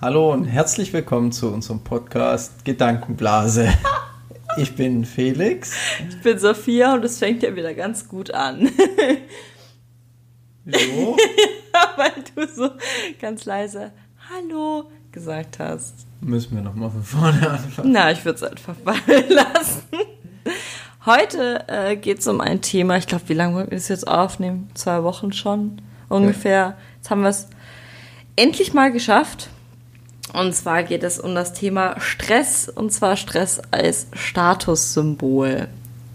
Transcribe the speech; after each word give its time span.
Hallo 0.00 0.32
und 0.32 0.44
herzlich 0.44 0.92
willkommen 0.92 1.32
zu 1.32 1.52
unserem 1.52 1.82
Podcast 1.82 2.64
Gedankenblase. 2.64 3.68
Ich 4.56 4.74
bin 4.74 5.04
Felix. 5.04 5.72
Ich 6.08 6.20
bin 6.22 6.38
Sophia 6.38 6.94
und 6.94 7.04
es 7.04 7.18
fängt 7.18 7.42
ja 7.44 7.54
wieder 7.54 7.74
ganz 7.74 8.08
gut 8.08 8.32
an. 8.32 8.68
Wieso? 10.64 11.16
Weil 11.96 12.12
du 12.34 12.48
so 12.48 12.70
ganz 13.20 13.44
leise 13.44 13.92
Hallo 14.30 14.90
gesagt 15.12 15.58
hast. 15.60 16.06
Müssen 16.20 16.56
wir 16.56 16.62
nochmal 16.62 16.90
von 16.90 17.02
vorne 17.04 17.50
anfangen. 17.50 17.92
Na, 17.92 18.10
ich 18.10 18.24
würde 18.24 18.36
es 18.36 18.42
einfach 18.42 18.74
fallen 18.84 19.28
lassen. 19.28 19.82
Heute 21.06 21.64
äh, 21.68 21.96
geht 21.96 22.20
es 22.20 22.26
um 22.26 22.40
ein 22.40 22.60
Thema, 22.60 22.96
ich 22.96 23.06
glaube, 23.06 23.28
wie 23.28 23.34
lange 23.34 23.54
wollen 23.54 23.70
wir 23.70 23.78
das 23.78 23.88
jetzt 23.88 24.08
aufnehmen? 24.08 24.70
Zwei 24.74 25.02
Wochen 25.04 25.32
schon 25.32 25.82
ungefähr. 26.08 26.76
Jetzt 26.96 27.10
haben 27.10 27.22
wir 27.22 27.30
es 27.30 27.48
endlich 28.34 28.72
mal 28.72 28.90
geschafft. 28.90 29.50
Und 30.32 30.54
zwar 30.54 30.82
geht 30.82 31.02
es 31.02 31.18
um 31.18 31.34
das 31.34 31.52
Thema 31.52 32.00
Stress 32.00 32.68
und 32.68 32.92
zwar 32.92 33.16
Stress 33.16 33.60
als 33.70 34.06
Statussymbol. 34.12 35.68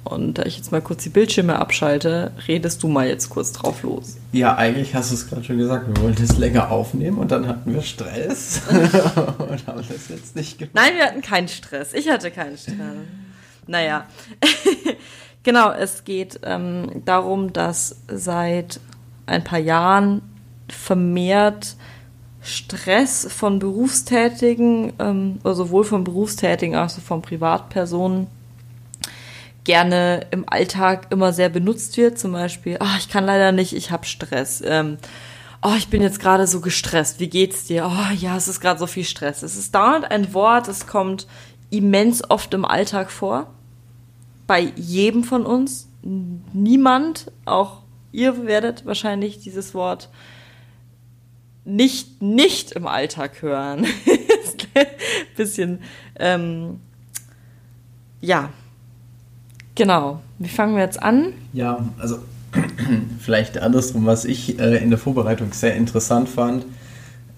Und 0.03 0.37
da 0.37 0.43
ich 0.43 0.57
jetzt 0.57 0.71
mal 0.71 0.81
kurz 0.81 1.03
die 1.03 1.09
Bildschirme 1.09 1.57
abschalte, 1.57 2.31
redest 2.47 2.83
du 2.83 2.89
mal 2.89 3.07
jetzt 3.07 3.29
kurz 3.29 3.53
drauf 3.53 3.83
los. 3.83 4.17
Ja, 4.33 4.55
eigentlich 4.55 4.93
hast 4.93 5.11
du 5.11 5.15
es 5.15 5.29
gerade 5.29 5.43
schon 5.43 5.57
gesagt. 5.57 5.87
Wir 5.87 6.03
wollten 6.03 6.23
es 6.23 6.37
länger 6.37 6.71
aufnehmen 6.71 7.17
und 7.17 7.31
dann 7.31 7.47
hatten 7.47 7.73
wir 7.73 7.81
Stress 7.81 8.61
und 8.69 9.67
haben 9.67 9.83
das 9.87 10.09
jetzt 10.09 10.35
nicht 10.35 10.59
gemacht. 10.59 10.75
Nein, 10.75 10.95
wir 10.97 11.05
hatten 11.05 11.21
keinen 11.21 11.47
Stress. 11.47 11.93
Ich 11.93 12.09
hatte 12.09 12.31
keinen 12.31 12.57
Stress. 12.57 12.75
Naja, 13.65 14.05
genau, 15.43 15.71
es 15.71 16.03
geht 16.03 16.41
ähm, 16.43 17.01
darum, 17.05 17.53
dass 17.53 17.95
seit 18.11 18.81
ein 19.25 19.43
paar 19.43 19.59
Jahren 19.59 20.21
vermehrt 20.67 21.77
Stress 22.43 23.27
von 23.31 23.59
Berufstätigen, 23.59 24.93
ähm, 24.99 25.39
sowohl 25.43 25.85
von 25.85 26.03
Berufstätigen 26.03 26.75
als 26.75 26.97
auch 26.97 27.01
von 27.01 27.21
Privatpersonen, 27.21 28.27
gerne 29.63 30.27
im 30.31 30.43
Alltag 30.47 31.07
immer 31.09 31.31
sehr 31.31 31.47
benutzt 31.49 31.95
wird. 31.95 32.19
Zum 32.19 32.33
Beispiel, 32.33 32.77
oh, 32.81 32.97
ich 32.99 33.07
kann 33.07 33.25
leider 33.25 33.53
nicht, 33.53 33.73
ich 33.73 33.91
habe 33.91 34.05
Stress. 34.05 34.61
Ähm, 34.65 34.97
oh, 35.61 35.73
ich 35.77 35.87
bin 35.87 36.01
jetzt 36.01 36.19
gerade 36.19 36.45
so 36.45 36.59
gestresst. 36.59 37.21
Wie 37.21 37.29
geht's 37.29 37.63
dir? 37.63 37.89
Oh, 37.89 38.13
ja, 38.13 38.35
es 38.35 38.49
ist 38.49 38.59
gerade 38.59 38.79
so 38.79 38.87
viel 38.87 39.05
Stress. 39.05 39.41
Es 39.41 39.55
ist 39.55 39.73
dauernd 39.73 40.11
ein 40.11 40.33
Wort, 40.33 40.67
es 40.67 40.85
kommt 40.85 41.27
immens 41.69 42.29
oft 42.29 42.53
im 42.53 42.65
Alltag 42.65 43.09
vor. 43.09 43.47
Bei 44.47 44.73
jedem 44.75 45.23
von 45.23 45.45
uns. 45.45 45.87
Niemand, 46.51 47.31
auch 47.45 47.83
ihr 48.11 48.45
werdet 48.45 48.85
wahrscheinlich 48.85 49.39
dieses 49.39 49.73
Wort 49.73 50.09
nicht, 51.65 52.21
nicht 52.21 52.73
im 52.73 52.87
Alltag 52.87 53.41
hören. 53.41 53.85
bisschen, 55.37 55.79
ähm, 56.19 56.79
ja, 58.21 58.49
genau. 59.75 60.21
Wie 60.39 60.49
fangen 60.49 60.75
wir 60.75 60.83
jetzt 60.83 61.01
an? 61.01 61.33
Ja, 61.53 61.89
also 61.97 62.19
vielleicht 63.19 63.57
andersrum, 63.57 64.05
was 64.05 64.25
ich 64.25 64.59
äh, 64.59 64.77
in 64.77 64.89
der 64.89 64.99
Vorbereitung 64.99 65.53
sehr 65.53 65.75
interessant 65.75 66.29
fand, 66.29 66.65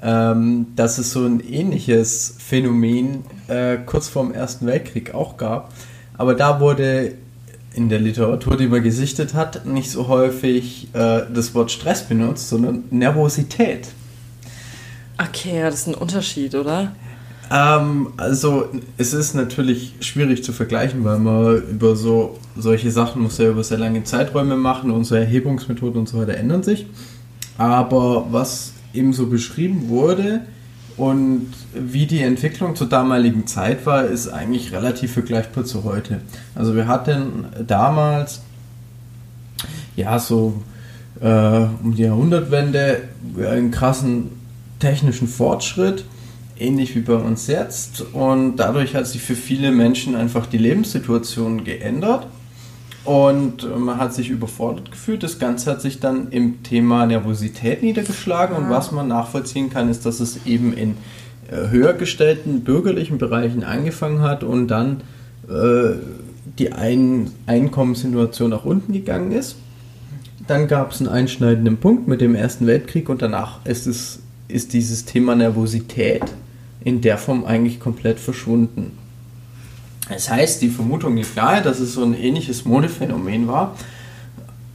ähm, 0.02 0.68
dass 0.76 0.98
es 0.98 1.12
so 1.12 1.26
ein 1.26 1.40
ähnliches 1.40 2.36
Phänomen 2.38 3.24
äh, 3.48 3.78
kurz 3.86 4.08
vorm 4.08 4.34
Ersten 4.34 4.66
Weltkrieg 4.66 5.14
auch 5.14 5.38
gab. 5.38 5.74
Aber 6.18 6.36
da 6.36 6.60
wurde 6.60 7.16
in 7.74 7.90
der 7.90 8.00
Literatur, 8.00 8.56
die 8.56 8.68
man 8.68 8.84
gesichtet 8.84 9.34
hat, 9.34 9.66
nicht 9.66 9.92
so 9.92 10.08
häufig 10.08 10.88
äh, 10.94 11.24
das 11.34 11.54
Wort 11.54 11.72
Stress 11.72 12.04
benutzt, 12.04 12.50
sondern 12.50 12.86
Nervosität. 12.90 13.90
Okay, 15.18 15.60
ja, 15.60 15.66
das 15.70 15.82
ist 15.82 15.88
ein 15.88 15.96
Unterschied, 15.96 16.56
oder? 16.56 16.92
Ähm, 17.52 18.10
also 18.18 18.70
es 18.98 19.14
ist 19.14 19.34
natürlich 19.34 19.94
schwierig 20.02 20.44
zu 20.44 20.52
vergleichen, 20.52 21.04
weil 21.04 21.20
man 21.20 21.62
über 21.70 21.96
so 21.96 22.38
solche 22.58 22.92
Sachen 22.92 23.22
muss 23.22 23.38
ja 23.38 23.50
über 23.50 23.64
sehr 23.64 23.78
lange 23.78 24.04
Zeiträume 24.04 24.56
machen. 24.56 24.92
Unsere 24.92 25.20
Erhebungsmethoden 25.22 26.00
und 26.00 26.10
so 26.10 26.20
weiter 26.20 26.36
ändern 26.36 26.64
sich. 26.64 26.86
Aber 27.58 28.28
was 28.32 28.74
eben 28.94 29.14
so 29.14 29.28
beschrieben 29.28 29.90
wurde 29.90 30.42
und 30.98 31.52
wie 31.74 32.06
die 32.06 32.22
Entwicklung 32.22 32.76
zur 32.76 32.88
damaligen 32.88 33.48
Zeit 33.48 33.86
war, 33.86 34.06
ist 34.06 34.30
eigentlich 34.30 34.72
relativ 34.72 35.14
vergleichbar 35.14 35.66
zu 35.66 35.84
heute. 35.84 36.22
Also 36.56 36.76
wir 36.76 36.88
hatten 36.88 37.46
damals 37.68 38.42
ja 39.96 40.20
so 40.20 40.62
äh, 41.22 41.28
um 41.84 41.94
die 41.96 42.04
Jahrhundertwende 42.04 43.04
einen 43.38 43.72
krassen 43.72 44.32
technischen 44.80 45.28
Fortschritt, 45.28 46.06
ähnlich 46.58 46.96
wie 46.96 47.02
bei 47.02 47.16
uns 47.16 47.48
jetzt. 47.48 48.02
Und 48.14 48.58
dadurch 48.58 48.96
hat 48.96 49.08
sich 49.08 49.22
für 49.22 49.36
viele 49.36 49.72
Menschen 49.72 50.16
einfach 50.16 50.46
die 50.46 50.58
Lebenssituation 50.58 51.64
geändert. 51.64 52.28
Und 53.04 53.68
man 53.78 53.98
hat 54.00 54.16
sich 54.16 54.30
überfordert 54.30 54.90
gefühlt. 54.90 55.22
Das 55.22 55.38
Ganze 55.38 55.70
hat 55.70 55.82
sich 55.82 56.00
dann 56.00 56.32
im 56.32 56.64
Thema 56.64 57.06
Nervosität 57.06 57.84
niedergeschlagen. 57.84 58.56
Und 58.58 58.70
was 58.70 58.92
man 58.92 59.08
nachvollziehen 59.08 59.70
kann, 59.70 59.90
ist, 59.90 60.06
dass 60.08 60.20
es 60.20 60.46
eben 60.46 60.74
in 60.74 60.98
äh, 61.52 61.70
höher 61.70 61.94
gestellten 61.94 62.62
bürgerlichen 62.62 63.20
Bereichen 63.20 63.64
angefangen 63.64 64.22
hat 64.22 64.44
und 64.44 64.68
dann 64.68 65.02
äh, 65.48 65.98
die 66.58 66.72
Ein 66.72 67.32
Einkommenssituation 67.46 68.50
nach 68.50 68.66
unten 68.66 68.94
gegangen 68.94 69.32
ist. 69.32 69.58
Dann 70.48 70.68
gab 70.68 70.92
es 70.92 71.02
einen 71.02 71.10
einschneidenden 71.10 71.78
Punkt 71.78 72.08
mit 72.08 72.22
dem 72.22 72.34
Ersten 72.34 72.66
Weltkrieg 72.66 73.10
und 73.10 73.22
danach 73.22 73.64
ist 73.66 73.86
es 73.86 74.20
ist 74.48 74.74
dieses 74.74 75.06
Thema 75.06 75.36
Nervosität 75.36 76.24
in 76.84 77.02
der 77.02 77.18
Form 77.18 77.46
eigentlich 77.46 77.80
komplett 77.80 78.20
verschwunden. 78.20 78.98
Das 80.08 80.30
heißt, 80.30 80.62
die 80.62 80.70
Vermutung 80.70 81.18
liegt 81.18 81.36
nahe, 81.36 81.62
dass 81.62 81.80
es 81.80 81.94
so 81.94 82.04
ein 82.04 82.14
ähnliches 82.14 82.66
Modephänomen 82.66 83.48
war. 83.48 83.76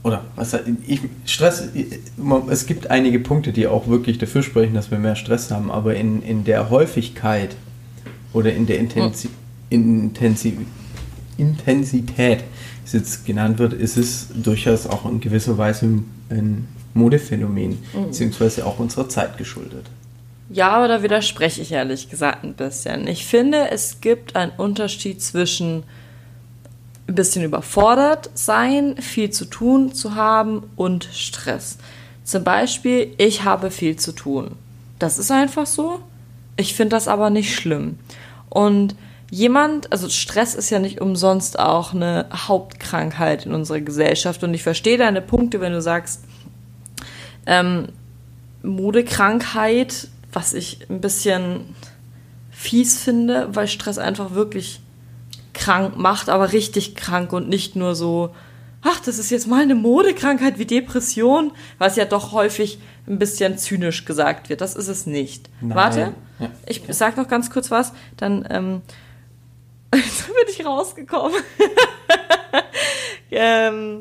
Oder 0.03 0.25
was 0.35 0.57
ich, 0.87 1.01
Stress, 1.25 1.69
es 2.49 2.65
gibt 2.65 2.89
einige 2.89 3.19
Punkte, 3.19 3.53
die 3.53 3.67
auch 3.67 3.87
wirklich 3.87 4.17
dafür 4.17 4.43
sprechen, 4.43 4.73
dass 4.73 4.91
wir 4.91 4.97
mehr 4.97 5.15
Stress 5.15 5.51
haben, 5.51 5.71
aber 5.71 5.95
in, 5.95 6.23
in 6.23 6.43
der 6.43 6.69
Häufigkeit 6.69 7.55
oder 8.33 8.51
in 8.51 8.65
der 8.65 8.79
Intensi 8.79 9.29
Intensi 9.69 10.57
Intensität, 11.37 12.39
wie 12.39 12.85
es 12.85 12.93
jetzt 12.93 13.25
genannt 13.25 13.57
wird, 13.57 13.73
ist 13.73 13.97
es 13.97 14.27
durchaus 14.35 14.85
auch 14.85 15.09
in 15.09 15.21
gewisser 15.21 15.57
Weise 15.57 15.85
ein 16.29 16.67
Modephänomen, 16.93 17.79
mhm. 17.93 18.05
beziehungsweise 18.07 18.65
auch 18.65 18.79
unserer 18.79 19.09
Zeit 19.09 19.37
geschuldet. 19.37 19.85
Ja, 20.49 20.71
aber 20.71 20.87
da 20.89 21.03
widerspreche 21.03 21.61
ich 21.61 21.71
ehrlich 21.71 22.09
gesagt 22.09 22.43
ein 22.43 22.53
bisschen. 22.53 23.07
Ich 23.07 23.25
finde, 23.25 23.71
es 23.71 24.01
gibt 24.01 24.35
einen 24.35 24.51
Unterschied 24.57 25.21
zwischen 25.21 25.83
ein 27.07 27.15
bisschen 27.15 27.43
überfordert 27.43 28.29
sein, 28.33 28.97
viel 28.97 29.29
zu 29.29 29.45
tun 29.45 29.93
zu 29.93 30.15
haben 30.15 30.63
und 30.75 31.05
Stress. 31.13 31.77
Zum 32.23 32.43
Beispiel, 32.43 33.13
ich 33.17 33.43
habe 33.43 33.71
viel 33.71 33.95
zu 33.95 34.11
tun. 34.11 34.51
Das 34.99 35.17
ist 35.17 35.31
einfach 35.31 35.65
so. 35.65 35.99
Ich 36.57 36.75
finde 36.75 36.95
das 36.95 37.07
aber 37.07 37.29
nicht 37.29 37.55
schlimm. 37.55 37.97
Und 38.49 38.95
jemand, 39.29 39.91
also 39.91 40.09
Stress 40.09 40.53
ist 40.53 40.69
ja 40.69 40.79
nicht 40.79 41.01
umsonst 41.01 41.57
auch 41.59 41.93
eine 41.93 42.27
Hauptkrankheit 42.33 43.45
in 43.45 43.53
unserer 43.53 43.79
Gesellschaft. 43.81 44.43
Und 44.43 44.53
ich 44.53 44.63
verstehe 44.63 44.97
deine 44.97 45.21
Punkte, 45.21 45.61
wenn 45.61 45.73
du 45.73 45.81
sagst, 45.81 46.23
ähm, 47.45 47.89
Modekrankheit, 48.63 50.07
was 50.31 50.53
ich 50.53 50.89
ein 50.89 51.01
bisschen 51.01 51.75
fies 52.51 53.01
finde, 53.01 53.49
weil 53.53 53.67
Stress 53.67 53.97
einfach 53.97 54.33
wirklich 54.33 54.81
krank 55.53 55.97
macht, 55.97 56.29
aber 56.29 56.53
richtig 56.53 56.95
krank 56.95 57.33
und 57.33 57.49
nicht 57.49 57.75
nur 57.75 57.95
so, 57.95 58.33
ach, 58.81 58.99
das 58.99 59.17
ist 59.19 59.31
jetzt 59.31 59.47
mal 59.47 59.61
eine 59.61 59.75
Modekrankheit 59.75 60.59
wie 60.59 60.65
Depression, 60.65 61.51
was 61.77 61.95
ja 61.95 62.05
doch 62.05 62.31
häufig 62.31 62.79
ein 63.07 63.19
bisschen 63.19 63.57
zynisch 63.57 64.05
gesagt 64.05 64.49
wird. 64.49 64.61
Das 64.61 64.75
ist 64.75 64.87
es 64.87 65.05
nicht. 65.05 65.49
Nein. 65.59 65.75
Warte, 65.75 66.13
ja. 66.39 66.49
ich 66.65 66.83
sag 66.89 67.17
noch 67.17 67.27
ganz 67.27 67.49
kurz 67.49 67.71
was, 67.71 67.93
dann 68.17 68.47
ähm, 68.49 68.81
bin 69.91 70.01
ich 70.49 70.65
rausgekommen. 70.65 71.41
ähm, 73.31 73.99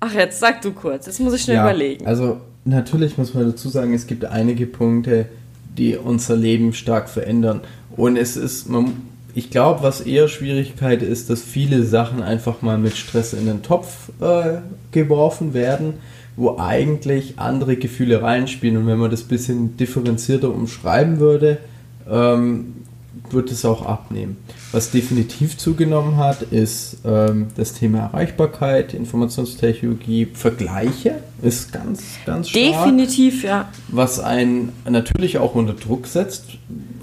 Ach, 0.00 0.12
jetzt 0.12 0.38
sag 0.38 0.62
du 0.62 0.72
kurz, 0.72 1.06
jetzt 1.06 1.20
muss 1.20 1.34
ich 1.34 1.42
schnell 1.42 1.56
ja, 1.56 1.64
überlegen. 1.64 2.06
Also, 2.06 2.40
natürlich 2.64 3.18
muss 3.18 3.34
man 3.34 3.46
dazu 3.50 3.68
sagen, 3.68 3.94
es 3.94 4.06
gibt 4.06 4.24
einige 4.24 4.66
Punkte, 4.66 5.26
die 5.76 5.96
unser 5.96 6.36
Leben 6.36 6.72
stark 6.72 7.08
verändern. 7.08 7.60
Und 7.96 8.16
es 8.16 8.36
ist, 8.36 8.68
man, 8.68 8.92
ich 9.34 9.50
glaube, 9.50 9.82
was 9.82 10.00
eher 10.00 10.28
Schwierigkeit 10.28 11.02
ist, 11.02 11.30
dass 11.30 11.42
viele 11.42 11.82
Sachen 11.84 12.22
einfach 12.22 12.62
mal 12.62 12.78
mit 12.78 12.96
Stress 12.96 13.32
in 13.32 13.46
den 13.46 13.62
Topf 13.62 14.10
äh, 14.20 14.58
geworfen 14.92 15.54
werden, 15.54 15.94
wo 16.36 16.58
eigentlich 16.58 17.34
andere 17.38 17.76
Gefühle 17.76 18.22
reinspielen. 18.22 18.76
Und 18.76 18.86
wenn 18.86 18.98
man 18.98 19.10
das 19.10 19.22
ein 19.22 19.28
bisschen 19.28 19.76
differenzierter 19.76 20.54
umschreiben 20.54 21.18
würde, 21.18 21.58
ähm, 22.08 22.74
wird 23.32 23.50
es 23.50 23.64
auch 23.64 23.84
abnehmen. 23.84 24.36
Was 24.72 24.90
definitiv 24.90 25.56
zugenommen 25.56 26.16
hat, 26.16 26.42
ist 26.42 26.98
ähm, 27.04 27.48
das 27.56 27.74
Thema 27.74 28.00
Erreichbarkeit, 28.00 28.94
Informationstechnologie, 28.94 30.28
Vergleiche 30.32 31.22
ist 31.42 31.72
ganz, 31.72 32.02
ganz 32.26 32.50
stark. 32.50 32.64
Definitiv, 32.64 33.44
ja. 33.44 33.68
Was 33.88 34.20
einen 34.20 34.72
natürlich 34.88 35.38
auch 35.38 35.54
unter 35.54 35.74
Druck 35.74 36.06
setzt. 36.06 36.44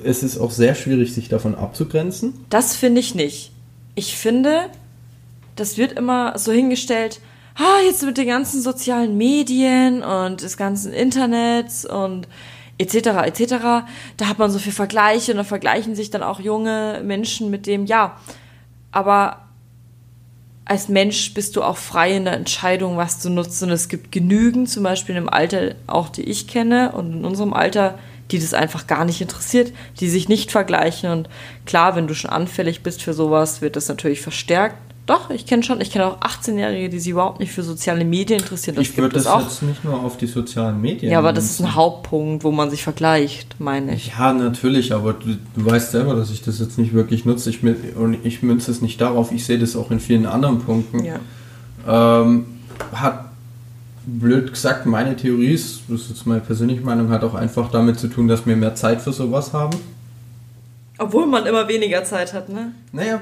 Es 0.03 0.23
ist 0.23 0.37
auch 0.37 0.51
sehr 0.51 0.75
schwierig, 0.75 1.13
sich 1.13 1.29
davon 1.29 1.55
abzugrenzen. 1.55 2.33
Das 2.49 2.75
finde 2.75 3.01
ich 3.01 3.15
nicht. 3.15 3.51
Ich 3.95 4.17
finde, 4.17 4.69
das 5.55 5.77
wird 5.77 5.93
immer 5.93 6.37
so 6.37 6.51
hingestellt, 6.51 7.21
ah, 7.55 7.81
jetzt 7.85 8.03
mit 8.03 8.17
den 8.17 8.27
ganzen 8.27 8.61
sozialen 8.61 9.17
Medien 9.17 10.03
und 10.03 10.41
des 10.41 10.57
ganzen 10.57 10.93
Internets 10.93 11.85
und 11.85 12.27
etc. 12.77 12.95
etc. 13.25 13.55
Da 14.17 14.27
hat 14.27 14.39
man 14.39 14.51
so 14.51 14.59
viel 14.59 14.73
Vergleiche 14.73 15.31
und 15.31 15.37
da 15.37 15.43
vergleichen 15.43 15.95
sich 15.95 16.09
dann 16.09 16.23
auch 16.23 16.39
junge 16.39 17.01
Menschen 17.03 17.49
mit 17.49 17.67
dem, 17.67 17.85
ja, 17.85 18.17
aber 18.91 19.45
als 20.65 20.89
Mensch 20.89 21.33
bist 21.33 21.55
du 21.55 21.63
auch 21.63 21.77
frei 21.77 22.15
in 22.15 22.25
der 22.25 22.33
Entscheidung, 22.33 22.97
was 22.97 23.21
du 23.21 23.29
nutzt. 23.29 23.61
Und 23.61 23.69
es 23.69 23.87
gibt 23.87 24.11
genügend, 24.11 24.67
zum 24.67 24.83
Beispiel 24.83 25.15
im 25.15 25.29
Alter, 25.29 25.75
auch 25.85 26.09
die 26.09 26.23
ich 26.23 26.47
kenne 26.47 26.91
und 26.91 27.13
in 27.13 27.25
unserem 27.25 27.53
Alter, 27.53 27.99
die 28.31 28.39
das 28.39 28.55
einfach 28.55 28.87
gar 28.87 29.05
nicht 29.05 29.21
interessiert, 29.21 29.71
die 29.99 30.09
sich 30.09 30.27
nicht 30.27 30.51
vergleichen. 30.51 31.11
Und 31.11 31.29
klar, 31.67 31.95
wenn 31.95 32.07
du 32.07 32.15
schon 32.15 32.31
anfällig 32.31 32.81
bist 32.81 33.03
für 33.03 33.13
sowas, 33.13 33.61
wird 33.61 33.75
das 33.75 33.87
natürlich 33.87 34.21
verstärkt. 34.21 34.77
Doch, 35.05 35.29
ich 35.29 35.45
kenne 35.45 35.61
schon. 35.61 35.81
Ich 35.81 35.91
kenne 35.91 36.07
auch 36.07 36.19
18-Jährige, 36.19 36.89
die 36.89 36.99
sich 36.99 37.11
überhaupt 37.11 37.39
nicht 37.39 37.51
für 37.51 37.61
soziale 37.61 38.03
Medien 38.03 38.39
interessieren. 38.39 38.75
Das 38.75 38.87
ich 38.87 38.97
würde 38.97 39.13
das 39.13 39.27
auch. 39.27 39.41
jetzt 39.41 39.61
nicht 39.61 39.83
nur 39.83 39.99
auf 40.01 40.17
die 40.17 40.25
sozialen 40.25 40.81
Medien. 40.81 41.11
Ja, 41.11 41.19
aber 41.19 41.31
das 41.31 41.45
ist 41.45 41.59
ein 41.61 41.75
Hauptpunkt, 41.75 42.43
wo 42.43 42.51
man 42.51 42.71
sich 42.71 42.81
vergleicht, 42.81 43.59
meine 43.59 43.93
ich. 43.93 44.13
Ja, 44.17 44.33
natürlich, 44.33 44.93
aber 44.93 45.13
du, 45.13 45.37
du 45.55 45.65
weißt 45.65 45.91
selber, 45.91 46.15
dass 46.15 46.31
ich 46.31 46.41
das 46.41 46.59
jetzt 46.59 46.79
nicht 46.79 46.93
wirklich 46.93 47.23
nutze. 47.23 47.51
Ich, 47.51 47.61
und 47.63 48.17
ich 48.23 48.41
münze 48.41 48.71
es 48.71 48.81
nicht 48.81 48.99
darauf. 48.99 49.31
Ich 49.31 49.45
sehe 49.45 49.59
das 49.59 49.75
auch 49.75 49.91
in 49.91 49.99
vielen 49.99 50.25
anderen 50.25 50.59
Punkten. 50.59 51.03
Ja. 51.05 51.19
Ähm, 51.87 52.45
hat 52.91 53.25
blöd 54.07 54.53
gesagt, 54.53 54.87
meine 54.87 55.15
Theorie 55.15 55.53
ist, 55.53 55.81
das 55.87 56.01
ist 56.01 56.09
jetzt 56.09 56.25
meine 56.25 56.41
persönliche 56.41 56.81
Meinung, 56.81 57.09
hat 57.09 57.23
auch 57.23 57.35
einfach 57.35 57.69
damit 57.69 57.99
zu 57.99 58.07
tun, 58.07 58.27
dass 58.27 58.45
wir 58.45 58.55
mehr 58.55 58.75
Zeit 58.75 59.01
für 59.01 59.13
sowas 59.13 59.53
haben. 59.53 59.77
Obwohl 60.97 61.25
man 61.25 61.45
immer 61.45 61.67
weniger 61.67 62.03
Zeit 62.03 62.33
hat, 62.33 62.49
ne? 62.49 62.71
Naja, 62.91 63.21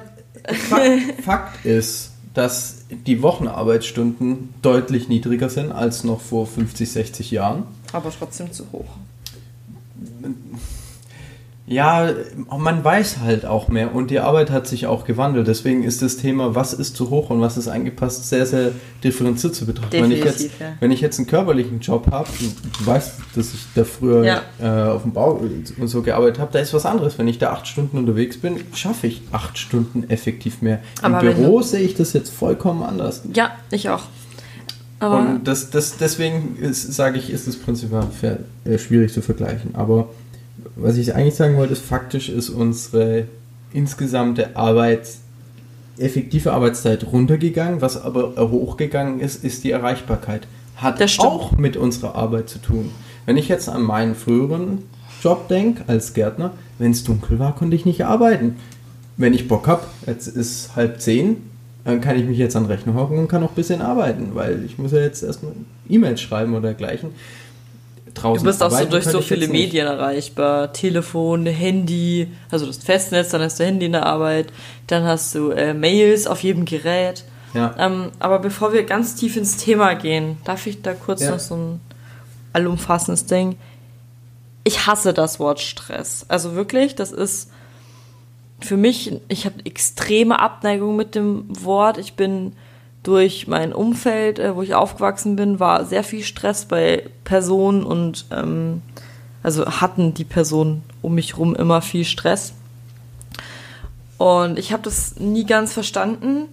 Fakt, 0.70 1.22
Fakt 1.24 1.66
ist, 1.66 2.12
dass 2.34 2.86
die 2.90 3.22
Wochenarbeitsstunden 3.22 4.54
deutlich 4.62 5.08
niedriger 5.08 5.50
sind 5.50 5.72
als 5.72 6.04
noch 6.04 6.22
vor 6.22 6.48
50, 6.48 6.92
60 6.92 7.32
Jahren. 7.32 7.64
Aber 7.92 8.12
trotzdem 8.12 8.52
zu 8.52 8.66
hoch. 8.72 8.98
Ja, 11.66 12.10
man 12.50 12.84
weiß 12.84 13.20
halt 13.20 13.46
auch 13.46 13.70
mehr 13.70 13.96
und 13.96 14.12
die 14.12 14.20
Arbeit 14.20 14.52
hat 14.52 14.68
sich 14.68 14.86
auch 14.86 15.06
gewandelt. 15.06 15.48
Deswegen 15.48 15.84
ist 15.84 16.02
das 16.02 16.18
Thema, 16.18 16.56
was 16.56 16.74
ist 16.74 16.98
zu 16.98 17.10
hoch 17.10 17.30
und 17.30 17.40
was 17.40 17.56
ist 17.56 17.70
eingepasst, 17.70 18.28
sehr, 18.28 18.46
sehr 18.46 18.72
differenziert 19.02 19.56
zu 19.56 19.66
betrachten. 19.66 19.94
wenn, 19.94 20.12
ich 20.12 20.26
jetzt, 20.26 20.42
ja. 20.60 20.74
wenn 20.82 20.92
ich 20.92 21.00
jetzt 21.00 21.20
einen 21.20 21.28
körperlichen 21.28 21.80
Job 21.80 22.12
habe, 22.12 22.28
du 22.38 22.86
weißt, 22.86 23.14
dass 23.36 23.54
ich 23.54 23.62
da 23.76 23.86
früher 23.86 24.26
ja. 24.26 24.42
äh, 24.62 24.90
auf 24.92 25.04
dem 25.04 25.14
Bau 25.14 25.42
und 25.78 25.88
so 25.88 26.02
gearbeitet 26.02 26.40
habe, 26.40 26.52
da 26.52 26.60
ist 26.60 26.74
was 26.74 26.86
anderes. 26.86 27.18
Wenn 27.18 27.30
ich 27.30 27.38
da 27.38 27.54
acht 27.54 27.66
Stunden 27.66 27.98
unterwegs 27.98 28.38
bin, 28.38 28.58
schaffe 28.74 29.08
ich 29.08 29.22
acht 29.32 29.58
Stunden 29.58 30.10
effektiv 30.10 30.62
mehr. 30.62 30.80
Im 31.00 31.16
Aber 31.16 31.22
Büro 31.22 31.62
sehe 31.62 31.82
ich 31.82 31.96
das 31.96 32.12
jetzt 32.12 32.34
vollkommen 32.34 32.84
anders. 32.84 33.24
Ja, 33.34 33.52
ich 33.72 33.90
auch. 33.90 34.04
Aber 35.00 35.20
und 35.20 35.48
das, 35.48 35.70
das, 35.70 35.98
deswegen 35.98 36.58
sage 36.72 37.18
ich, 37.20 37.30
ist 37.30 37.48
es 37.48 37.58
prinzipiell 37.58 38.40
schwierig 38.78 39.14
zu 39.14 39.22
vergleichen. 39.22 39.76
Aber 39.76 40.10
was 40.76 40.98
ich 40.98 41.16
eigentlich 41.16 41.36
sagen 41.36 41.58
wollte, 41.58 41.74
ist, 41.74 41.84
faktisch 41.84 42.30
ist 42.30 42.50
unsere 42.50 43.26
insgesamte 43.74 44.56
Arbeits, 44.56 45.20
effektive 45.98 46.54
Arbeitszeit 46.54 47.06
runtergegangen. 47.12 47.82
Was 47.82 48.02
aber 48.02 48.36
hochgegangen 48.38 49.20
ist, 49.20 49.44
ist 49.44 49.64
die 49.64 49.72
Erreichbarkeit. 49.72 50.48
Hat 50.76 51.02
auch 51.20 51.54
mit 51.54 51.78
unserer 51.78 52.16
Arbeit 52.16 52.50
zu 52.50 52.60
tun. 52.60 52.92
Wenn 53.26 53.38
ich 53.38 53.48
jetzt 53.48 53.70
an 53.70 53.84
meinen 53.84 54.16
früheren 54.16 54.80
Job 55.22 55.48
denke, 55.48 55.84
als 55.88 56.14
Gärtner, 56.14 56.52
wenn 56.80 56.92
es 56.92 57.04
dunkel 57.04 57.40
war, 57.40 57.56
konnte 57.56 57.76
ich 57.76 57.86
nicht 57.86 58.06
arbeiten. 58.06 58.58
Wenn 59.16 59.34
ich 59.34 59.48
Bock 59.48 59.68
habe, 59.68 59.84
jetzt 60.08 60.28
ist 60.28 60.76
halb 60.76 61.00
zehn, 61.00 61.38
dann 61.86 62.02
kann 62.02 62.18
ich 62.18 62.26
mich 62.26 62.38
jetzt 62.38 62.56
an 62.56 62.66
Rechner 62.66 62.96
hocken 62.96 63.20
und 63.20 63.28
kann 63.28 63.42
noch 63.42 63.52
ein 63.52 63.56
bisschen 63.56 63.82
arbeiten, 63.82 64.32
weil 64.34 64.64
ich 64.66 64.78
muss 64.78 64.92
ja 64.92 65.00
jetzt 65.00 65.22
erstmal 65.22 65.54
E-Mails 65.88 66.22
schreiben 66.22 66.54
oder 66.54 66.70
dergleichen 66.70 67.10
draußen. 68.24 68.44
Du 68.44 68.50
bist 68.50 68.64
auch 68.64 68.72
so 68.72 68.86
durch 68.86 69.06
so 69.06 69.22
viele 69.22 69.48
Medien 69.48 69.88
erreichbar. 69.88 70.74
Telefon, 70.74 71.46
Handy, 71.46 72.28
also 72.50 72.66
das 72.66 72.78
Festnetz, 72.78 73.30
dann 73.30 73.42
hast 73.42 73.60
du 73.60 73.66
Handy 73.66 73.86
in 73.86 73.92
der 73.94 74.06
Arbeit, 74.06 74.52
dann 74.88 75.04
hast 75.04 75.36
du 75.36 75.52
äh, 75.52 75.74
Mails 75.74 76.28
auf 76.28 76.42
jedem 76.44 76.66
Gerät. 76.66 77.24
Ja. 77.54 77.76
Ähm, 77.78 78.12
aber 78.20 78.40
bevor 78.40 78.74
wir 78.74 78.84
ganz 78.84 79.16
tief 79.16 79.38
ins 79.38 79.58
Thema 79.58 79.94
gehen, 79.94 80.38
darf 80.44 80.66
ich 80.66 80.82
da 80.82 80.94
kurz 80.94 81.22
ja. 81.22 81.32
noch 81.32 81.40
so 81.40 81.56
ein 81.56 81.80
allumfassendes 82.54 83.26
Ding. 83.26 83.58
Ich 84.64 84.88
hasse 84.88 85.14
das 85.14 85.40
Wort 85.40 85.60
Stress. 85.60 86.26
Also 86.30 86.56
wirklich, 86.56 86.96
das 86.96 87.12
ist 87.12 87.52
für 88.60 88.78
mich, 88.78 89.20
ich 89.28 89.46
habe 89.46 89.66
extreme 89.66 90.40
Abneigung 90.40 90.96
mit 90.96 91.16
dem 91.16 91.46
Wort. 91.50 91.98
Ich 91.98 92.14
bin 92.14 92.54
durch 93.04 93.48
mein 93.48 93.74
Umfeld, 93.74 94.40
äh, 94.40 94.56
wo 94.56 94.62
ich 94.62 94.74
aufgewachsen 94.74 95.36
bin, 95.36 95.60
war 95.60 95.86
sehr 95.86 96.04
viel 96.04 96.24
Stress 96.24 96.66
bei 96.66 97.10
Personen 97.24 97.84
und 97.84 98.26
ähm, 98.32 98.82
also 99.44 99.66
hatten 99.66 100.14
die 100.14 100.24
Personen 100.24 100.84
um 101.02 101.16
mich 101.16 101.34
herum 101.34 101.54
immer 101.54 101.82
viel 101.82 102.06
Stress. 102.06 102.54
Und 104.18 104.58
ich 104.58 104.72
habe 104.72 104.84
das 104.84 105.18
nie 105.18 105.46
ganz 105.46 105.74
verstanden, 105.74 106.48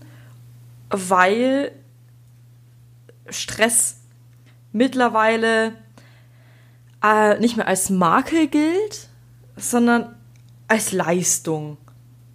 weil 0.88 1.70
Stress 3.28 3.98
mittlerweile 4.72 5.74
äh, 7.02 7.38
nicht 7.38 7.56
mehr 7.56 7.68
als 7.68 7.90
Makel 7.90 8.48
gilt, 8.48 9.08
sondern 9.56 10.16
als 10.66 10.90
Leistung. 10.90 11.76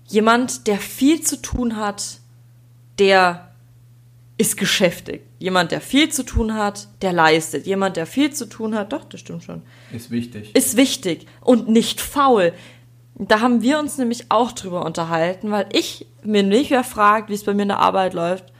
Jemand, 0.07 0.67
der 0.67 0.77
viel 0.77 1.21
zu 1.21 1.41
tun 1.41 1.75
hat, 1.75 2.19
der 2.97 3.44
ist 4.37 4.57
geschäftig. 4.57 5.21
Jemand, 5.39 5.71
der 5.71 5.81
viel 5.81 6.09
zu 6.09 6.23
tun 6.23 6.55
hat, 6.55 6.89
der 7.01 7.13
leistet. 7.13 7.65
Jemand, 7.65 7.95
der 7.95 8.05
viel 8.05 8.33
zu 8.33 8.47
tun 8.47 8.75
hat, 8.75 8.91
doch, 8.91 9.05
das 9.05 9.21
stimmt 9.21 9.43
schon. 9.43 9.61
Ist 9.93 10.11
wichtig. 10.11 10.53
Ist 10.55 10.75
wichtig 10.75 11.25
und 11.41 11.69
nicht 11.69 12.01
faul. 12.01 12.53
Da 13.17 13.39
haben 13.39 13.61
wir 13.61 13.79
uns 13.79 13.97
nämlich 13.97 14.25
auch 14.29 14.51
drüber 14.51 14.85
unterhalten, 14.85 15.51
weil 15.51 15.69
ich 15.71 16.05
mir 16.21 16.43
nicht 16.43 16.71
mehr 16.71 16.83
fragt, 16.83 17.29
wie 17.29 17.33
es 17.33 17.45
bei 17.45 17.53
mir 17.53 17.61
in 17.61 17.69
der 17.69 17.79
Arbeit 17.79 18.13
läuft. 18.13 18.51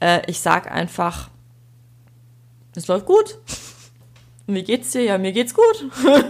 Äh, 0.00 0.22
ich 0.26 0.40
sag 0.40 0.70
einfach, 0.70 1.30
es 2.74 2.88
läuft 2.88 3.06
gut. 3.06 3.38
Wie 4.46 4.64
geht's 4.64 4.90
dir? 4.90 5.02
Ja, 5.02 5.16
mir 5.16 5.32
geht's 5.32 5.54
gut. 5.54 5.90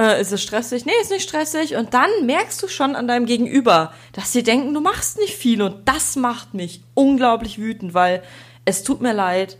Äh, 0.00 0.20
ist 0.20 0.32
es 0.32 0.42
stressig? 0.42 0.86
Nee, 0.86 0.92
ist 1.02 1.10
nicht 1.10 1.28
stressig. 1.28 1.76
Und 1.76 1.92
dann 1.92 2.10
merkst 2.24 2.62
du 2.62 2.68
schon 2.68 2.94
an 2.94 3.08
deinem 3.08 3.26
Gegenüber, 3.26 3.92
dass 4.12 4.32
sie 4.32 4.42
denken, 4.42 4.72
du 4.72 4.80
machst 4.80 5.18
nicht 5.18 5.34
viel. 5.34 5.60
Und 5.60 5.88
das 5.88 6.16
macht 6.16 6.54
mich 6.54 6.82
unglaublich 6.94 7.58
wütend, 7.58 7.94
weil 7.94 8.22
es 8.64 8.84
tut 8.84 9.00
mir 9.00 9.12
leid, 9.12 9.58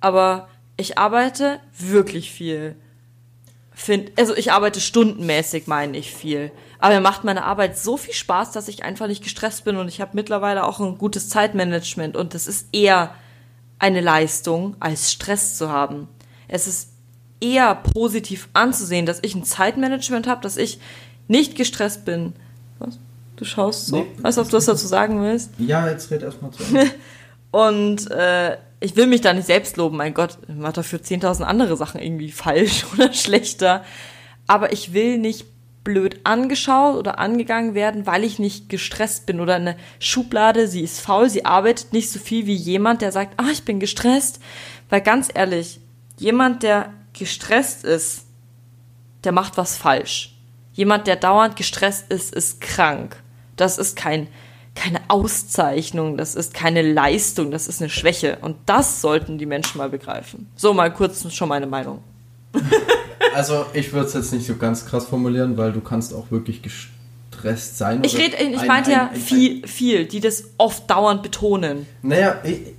aber 0.00 0.48
ich 0.76 0.98
arbeite 0.98 1.60
wirklich 1.78 2.30
viel. 2.30 2.76
Find, 3.72 4.12
also 4.18 4.34
ich 4.34 4.52
arbeite 4.52 4.80
stundenmäßig, 4.80 5.66
meine 5.66 5.96
ich 5.96 6.12
viel. 6.12 6.52
Aber 6.78 6.94
mir 6.94 7.00
macht 7.00 7.24
meine 7.24 7.44
Arbeit 7.44 7.78
so 7.78 7.96
viel 7.96 8.12
Spaß, 8.14 8.52
dass 8.52 8.68
ich 8.68 8.82
einfach 8.82 9.06
nicht 9.06 9.22
gestresst 9.22 9.64
bin 9.64 9.76
und 9.76 9.88
ich 9.88 10.00
habe 10.00 10.12
mittlerweile 10.14 10.64
auch 10.64 10.80
ein 10.80 10.98
gutes 10.98 11.28
Zeitmanagement 11.28 12.16
und 12.16 12.34
das 12.34 12.46
ist 12.46 12.68
eher 12.72 13.14
eine 13.78 14.00
Leistung, 14.00 14.76
als 14.80 15.12
Stress 15.12 15.56
zu 15.56 15.70
haben. 15.70 16.08
Es 16.48 16.66
ist 16.66 16.90
eher 17.40 17.74
positiv 17.74 18.48
anzusehen, 18.52 19.06
dass 19.06 19.20
ich 19.22 19.34
ein 19.34 19.44
Zeitmanagement 19.44 20.26
habe, 20.26 20.42
dass 20.42 20.56
ich 20.56 20.78
nicht 21.28 21.56
gestresst 21.56 22.04
bin. 22.04 22.34
Was? 22.78 22.98
Du 23.36 23.44
schaust 23.44 23.86
so, 23.86 23.96
nee, 23.96 24.06
als 24.22 24.36
ob 24.36 24.50
du 24.50 24.56
was 24.58 24.66
dazu 24.66 24.86
sagen 24.86 25.22
willst. 25.22 25.50
Ja, 25.58 25.88
jetzt 25.88 26.10
red 26.10 26.22
erstmal 26.22 26.50
zu. 26.50 26.62
Und 27.50 28.10
äh, 28.10 28.58
ich 28.80 28.96
will 28.96 29.06
mich 29.06 29.22
da 29.22 29.32
nicht 29.32 29.46
selbst 29.46 29.76
loben, 29.76 29.96
mein 29.96 30.14
Gott, 30.14 30.38
ich 30.46 30.54
mache 30.54 30.74
dafür 30.74 31.00
10.000 31.00 31.42
andere 31.42 31.76
Sachen 31.76 32.00
irgendwie 32.00 32.30
falsch 32.30 32.84
oder 32.92 33.12
schlechter. 33.12 33.84
Aber 34.46 34.72
ich 34.72 34.92
will 34.92 35.18
nicht 35.18 35.46
blöd 35.84 36.20
angeschaut 36.24 36.96
oder 36.96 37.18
angegangen 37.18 37.74
werden, 37.74 38.06
weil 38.06 38.24
ich 38.24 38.38
nicht 38.38 38.68
gestresst 38.68 39.26
bin 39.26 39.40
oder 39.40 39.54
eine 39.54 39.76
Schublade, 39.98 40.68
sie 40.68 40.82
ist 40.82 41.00
faul, 41.00 41.30
sie 41.30 41.44
arbeitet 41.44 41.92
nicht 41.92 42.10
so 42.10 42.18
viel 42.18 42.46
wie 42.46 42.54
jemand, 42.54 43.00
der 43.00 43.12
sagt, 43.12 43.34
ah, 43.38 43.48
ich 43.50 43.64
bin 43.64 43.80
gestresst. 43.80 44.40
Weil 44.90 45.00
ganz 45.00 45.28
ehrlich, 45.32 45.80
jemand, 46.18 46.62
der 46.62 46.92
gestresst 47.20 47.84
ist, 47.84 48.22
der 49.22 49.30
macht 49.30 49.56
was 49.56 49.76
falsch. 49.76 50.34
Jemand, 50.72 51.06
der 51.06 51.16
dauernd 51.16 51.54
gestresst 51.54 52.10
ist, 52.10 52.34
ist 52.34 52.60
krank. 52.60 53.16
Das 53.56 53.78
ist 53.78 53.94
kein, 53.94 54.26
keine 54.74 55.00
Auszeichnung, 55.08 56.16
das 56.16 56.34
ist 56.34 56.54
keine 56.54 56.82
Leistung, 56.82 57.50
das 57.50 57.68
ist 57.68 57.80
eine 57.80 57.90
Schwäche. 57.90 58.38
Und 58.40 58.56
das 58.66 59.02
sollten 59.02 59.38
die 59.38 59.46
Menschen 59.46 59.78
mal 59.78 59.90
begreifen. 59.90 60.50
So, 60.56 60.72
mal 60.72 60.92
kurz 60.92 61.32
schon 61.32 61.48
meine 61.48 61.66
Meinung. 61.66 62.02
Also, 63.32 63.66
ich 63.74 63.92
würde 63.92 64.08
es 64.08 64.14
jetzt 64.14 64.32
nicht 64.32 64.44
so 64.44 64.56
ganz 64.56 64.86
krass 64.86 65.06
formulieren, 65.06 65.56
weil 65.56 65.72
du 65.72 65.80
kannst 65.80 66.12
auch 66.12 66.32
wirklich 66.32 66.62
gestresst 66.62 67.78
sein. 67.78 68.02
Ich, 68.02 68.18
red, 68.18 68.34
ich 68.40 68.66
meinte 68.66 68.90
ja 68.90 69.10
viel, 69.14 69.64
viel, 69.68 70.06
die 70.06 70.18
das 70.18 70.44
oft 70.58 70.90
dauernd 70.90 71.22
betonen. 71.22 71.86
Naja, 72.02 72.40
ich, 72.42 72.74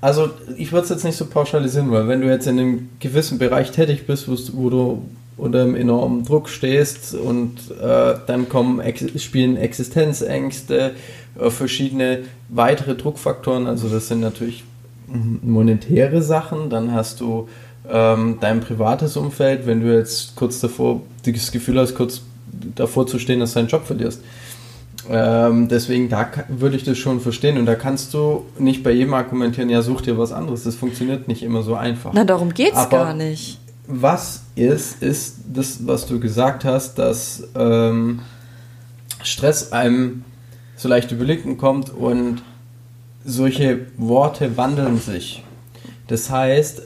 also 0.00 0.30
ich 0.56 0.72
würde 0.72 0.84
es 0.84 0.90
jetzt 0.90 1.04
nicht 1.04 1.16
so 1.16 1.26
pauschalisieren, 1.26 1.90
weil 1.90 2.08
wenn 2.08 2.20
du 2.20 2.28
jetzt 2.28 2.46
in 2.46 2.58
einem 2.58 2.88
gewissen 3.00 3.38
Bereich 3.38 3.72
tätig 3.72 4.06
bist, 4.06 4.28
wo 4.28 4.70
du 4.70 5.02
unter 5.36 5.62
einem 5.62 5.76
enormen 5.76 6.24
Druck 6.24 6.48
stehst 6.48 7.14
und 7.14 7.56
äh, 7.80 8.14
dann 8.26 8.48
kommen 8.48 8.82
spielen 9.16 9.56
Existenzängste, 9.56 10.92
äh, 11.38 11.50
verschiedene 11.50 12.20
weitere 12.48 12.96
Druckfaktoren, 12.96 13.66
also 13.66 13.88
das 13.88 14.08
sind 14.08 14.20
natürlich 14.20 14.64
monetäre 15.42 16.22
Sachen, 16.22 16.70
dann 16.70 16.92
hast 16.92 17.20
du 17.20 17.48
ähm, 17.88 18.38
dein 18.40 18.60
privates 18.60 19.16
Umfeld, 19.16 19.66
wenn 19.66 19.80
du 19.80 19.96
jetzt 19.96 20.36
kurz 20.36 20.60
davor 20.60 21.00
das 21.24 21.50
Gefühl 21.50 21.78
hast, 21.78 21.94
kurz 21.94 22.20
davor 22.74 23.06
zu 23.06 23.18
stehen, 23.18 23.40
dass 23.40 23.54
du 23.54 23.60
deinen 23.60 23.68
Job 23.68 23.86
verlierst. 23.86 24.22
Ähm, 25.10 25.68
deswegen, 25.68 26.08
da 26.08 26.28
würde 26.48 26.76
ich 26.76 26.84
das 26.84 26.98
schon 26.98 27.20
verstehen. 27.20 27.58
Und 27.58 27.66
da 27.66 27.74
kannst 27.74 28.12
du 28.14 28.44
nicht 28.58 28.82
bei 28.82 28.90
jedem 28.90 29.14
argumentieren, 29.14 29.70
ja, 29.70 29.82
such 29.82 30.02
dir 30.02 30.18
was 30.18 30.32
anderes. 30.32 30.64
Das 30.64 30.76
funktioniert 30.76 31.28
nicht 31.28 31.42
immer 31.42 31.62
so 31.62 31.74
einfach. 31.74 32.12
Na, 32.12 32.24
darum 32.24 32.52
geht 32.52 32.74
es 32.74 32.88
gar 32.88 33.14
nicht. 33.14 33.58
Was 33.86 34.42
ist, 34.54 35.02
ist 35.02 35.38
das, 35.52 35.86
was 35.86 36.06
du 36.06 36.20
gesagt 36.20 36.64
hast, 36.64 36.98
dass 36.98 37.48
ähm, 37.56 38.20
Stress 39.22 39.72
einem 39.72 40.24
so 40.76 40.88
leicht 40.88 41.10
überlegen 41.10 41.56
kommt 41.56 41.90
und 41.90 42.42
solche 43.24 43.86
Worte 43.96 44.56
wandeln 44.56 44.98
sich. 44.98 45.42
Das 46.06 46.30
heißt, 46.30 46.82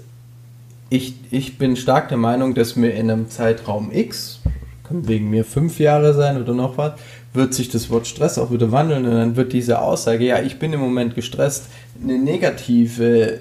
ich, 0.91 1.15
ich 1.31 1.59
bin 1.59 1.77
stark 1.77 2.09
der 2.09 2.19
Meinung, 2.19 2.55
dass 2.55 2.77
mir 2.77 2.91
in 2.91 3.11
einem 3.11 3.31
Zeitraum 3.31 3.91
X, 3.93 4.41
kann 4.85 5.09
wegen 5.09 5.31
mir 5.31 5.45
fünf 5.45 5.79
Jahre 5.79 6.15
sein 6.15 6.41
oder 6.41 6.55
noch 6.55 6.77
was, 6.77 6.95
wird 7.35 7.55
sich 7.55 7.71
das 7.71 7.89
Wort 7.91 8.07
Stress 8.07 8.39
auch 8.39 8.51
wieder 8.51 8.73
wandeln 8.73 9.07
und 9.07 9.13
dann 9.13 9.37
wird 9.37 9.53
diese 9.53 9.81
Aussage, 9.81 10.25
ja, 10.25 10.41
ich 10.43 10.59
bin 10.59 10.73
im 10.73 10.81
Moment 10.81 11.15
gestresst, 11.15 11.67
eine 12.03 12.19
negative 12.19 13.41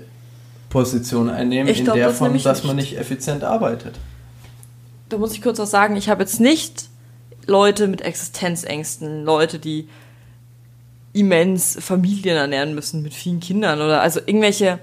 Position 0.69 1.29
einnehmen, 1.29 1.67
ich 1.67 1.79
in 1.79 1.83
glaub, 1.85 1.95
der 1.97 2.07
das 2.07 2.17
Form, 2.17 2.41
dass 2.41 2.63
man 2.63 2.77
nicht 2.77 2.97
effizient 2.97 3.43
arbeitet. 3.43 3.99
Da 5.09 5.17
muss 5.17 5.33
ich 5.33 5.41
kurz 5.41 5.59
was 5.59 5.71
sagen, 5.71 5.97
ich 5.97 6.07
habe 6.07 6.23
jetzt 6.23 6.39
nicht 6.39 6.89
Leute 7.45 7.87
mit 7.87 8.01
Existenzängsten, 8.01 9.25
Leute, 9.25 9.59
die 9.59 9.89
immens 11.13 11.77
Familien 11.81 12.37
ernähren 12.37 12.73
müssen 12.73 13.01
mit 13.01 13.13
vielen 13.13 13.41
Kindern 13.41 13.81
oder 13.81 14.01
also 14.01 14.21
irgendwelche 14.25 14.79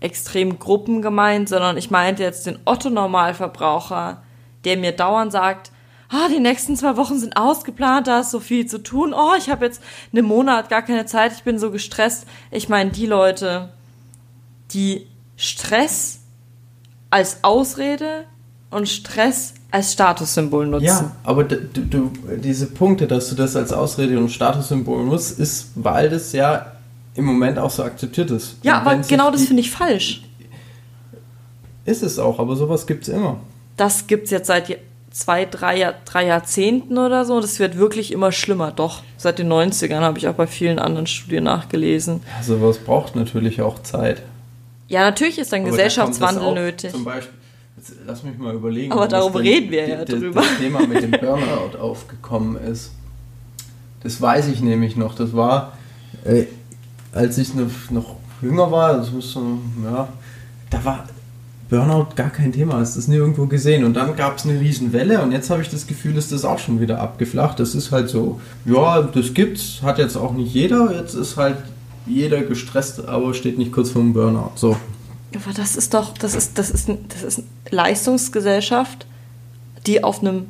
extremen 0.00 0.58
Gruppen 0.58 1.00
gemeint, 1.00 1.48
sondern 1.48 1.76
ich 1.76 1.90
meinte 1.90 2.24
jetzt 2.24 2.46
den 2.46 2.58
Otto-Normalverbraucher, 2.64 4.22
der 4.64 4.76
mir 4.76 4.92
dauernd 4.92 5.30
sagt, 5.30 5.70
ah, 6.08 6.28
die 6.28 6.40
nächsten 6.40 6.76
zwei 6.76 6.96
Wochen 6.96 7.18
sind 7.18 7.36
ausgeplant, 7.36 8.06
da 8.06 8.20
ist 8.20 8.30
so 8.30 8.40
viel 8.40 8.66
zu 8.66 8.82
tun, 8.82 9.12
oh, 9.14 9.32
ich 9.38 9.50
habe 9.50 9.64
jetzt 9.64 9.82
einen 10.12 10.26
Monat 10.26 10.68
gar 10.68 10.82
keine 10.82 11.06
Zeit, 11.06 11.32
ich 11.32 11.42
bin 11.42 11.58
so 11.58 11.70
gestresst. 11.70 12.26
Ich 12.50 12.68
meine, 12.68 12.90
die 12.90 13.06
Leute, 13.06 13.70
die 14.72 15.06
Stress 15.36 16.20
als 17.10 17.42
Ausrede 17.42 18.24
und 18.70 18.88
Stress 18.88 19.54
als 19.70 19.92
Statussymbol 19.92 20.66
nutzen. 20.66 20.86
Ja, 20.86 21.12
aber 21.24 21.44
du, 21.44 21.56
du, 21.56 22.12
diese 22.36 22.66
Punkte, 22.66 23.06
dass 23.06 23.28
du 23.28 23.34
das 23.34 23.56
als 23.56 23.72
Ausrede 23.72 24.18
und 24.18 24.30
Statussymbol 24.30 25.04
nutzt, 25.04 25.38
ist, 25.38 25.70
weil 25.74 26.08
das 26.08 26.32
ja 26.32 26.72
im 27.14 27.24
Moment 27.24 27.58
auch 27.58 27.70
so 27.70 27.82
akzeptiert 27.82 28.30
ist. 28.30 28.56
Ja, 28.62 28.80
aber 28.80 28.96
genau 28.96 29.30
das 29.30 29.44
finde 29.44 29.60
ich 29.60 29.70
falsch. 29.70 30.22
Ist 31.84 32.02
es 32.02 32.18
auch, 32.18 32.38
aber 32.38 32.56
sowas 32.56 32.86
gibt 32.86 33.06
es 33.06 33.14
immer. 33.14 33.38
Das 33.76 34.06
gibt 34.06 34.24
es 34.24 34.30
jetzt 34.30 34.46
seit 34.48 34.78
zwei, 35.16 35.46
drei, 35.46 35.94
drei 36.04 36.26
Jahrzehnten 36.26 36.98
oder 36.98 37.24
so. 37.24 37.40
Das 37.40 37.58
wird 37.58 37.78
wirklich 37.78 38.12
immer 38.12 38.32
schlimmer. 38.32 38.70
Doch, 38.70 39.02
seit 39.16 39.38
den 39.38 39.50
90ern 39.50 40.00
habe 40.00 40.18
ich 40.18 40.28
auch 40.28 40.34
bei 40.34 40.46
vielen 40.46 40.78
anderen 40.78 41.06
Studien 41.06 41.44
nachgelesen. 41.44 42.20
Ja, 42.36 42.42
sowas 42.42 42.78
braucht 42.78 43.16
natürlich 43.16 43.62
auch 43.62 43.82
Zeit. 43.82 44.22
Ja, 44.88 45.00
natürlich 45.00 45.38
ist 45.38 45.52
ein 45.54 45.62
aber 45.62 45.70
Gesellschaftswandel 45.70 46.52
nötig. 46.52 46.92
Zum 46.92 47.04
Beispiel, 47.04 47.34
lass 48.06 48.22
mich 48.22 48.36
mal 48.36 48.54
überlegen. 48.54 48.92
Aber 48.92 49.08
darüber 49.08 49.40
reden 49.40 49.70
wir 49.70 49.88
ja 49.88 50.04
drüber. 50.04 50.42
Das 50.42 50.58
Thema 50.58 50.86
mit 50.86 51.02
dem 51.02 51.10
Burnout 51.10 51.78
aufgekommen 51.80 52.62
ist. 52.62 52.92
Das 54.02 54.20
weiß 54.20 54.48
ich 54.48 54.60
nämlich 54.60 54.96
noch. 54.96 55.14
Das 55.14 55.34
war, 55.34 55.78
äh, 56.24 56.44
als 57.12 57.38
ich 57.38 57.54
noch, 57.54 57.70
noch 57.90 58.16
jünger 58.42 58.70
war, 58.70 58.98
das 58.98 59.10
muss 59.10 59.32
so, 59.32 59.58
ja, 59.82 60.08
da 60.70 60.84
war 60.84 61.06
Burnout 61.68 62.14
gar 62.14 62.30
kein 62.30 62.52
Thema, 62.52 62.74
hast 62.74 62.96
das 62.96 63.08
nie 63.08 63.16
irgendwo 63.16 63.46
gesehen. 63.46 63.84
Und 63.84 63.94
dann 63.94 64.14
gab 64.14 64.38
es 64.38 64.44
eine 64.44 64.60
Riesenwelle 64.60 65.20
und 65.22 65.32
jetzt 65.32 65.50
habe 65.50 65.62
ich 65.62 65.68
das 65.68 65.86
Gefühl, 65.86 66.16
ist 66.16 66.30
das 66.30 66.44
auch 66.44 66.60
schon 66.60 66.80
wieder 66.80 67.00
abgeflacht. 67.00 67.58
Das 67.58 67.74
ist 67.74 67.90
halt 67.90 68.08
so, 68.08 68.40
ja, 68.64 69.02
das 69.02 69.34
gibt's, 69.34 69.82
hat 69.82 69.98
jetzt 69.98 70.16
auch 70.16 70.32
nicht 70.32 70.54
jeder. 70.54 70.94
Jetzt 70.94 71.14
ist 71.14 71.36
halt 71.36 71.56
jeder 72.06 72.42
gestresst, 72.42 73.04
aber 73.06 73.34
steht 73.34 73.58
nicht 73.58 73.72
kurz 73.72 73.90
vor 73.90 74.02
dem 74.02 74.12
Burnout. 74.12 74.52
So. 74.54 74.76
Aber 75.34 75.52
das 75.54 75.76
ist 75.76 75.92
doch, 75.92 76.16
das 76.16 76.34
ist, 76.34 76.56
das 76.56 76.70
ist, 76.70 76.88
das 77.08 77.22
ist 77.22 77.38
eine 77.38 77.46
Leistungsgesellschaft, 77.70 79.06
die 79.86 80.04
auf 80.04 80.20
einem 80.20 80.46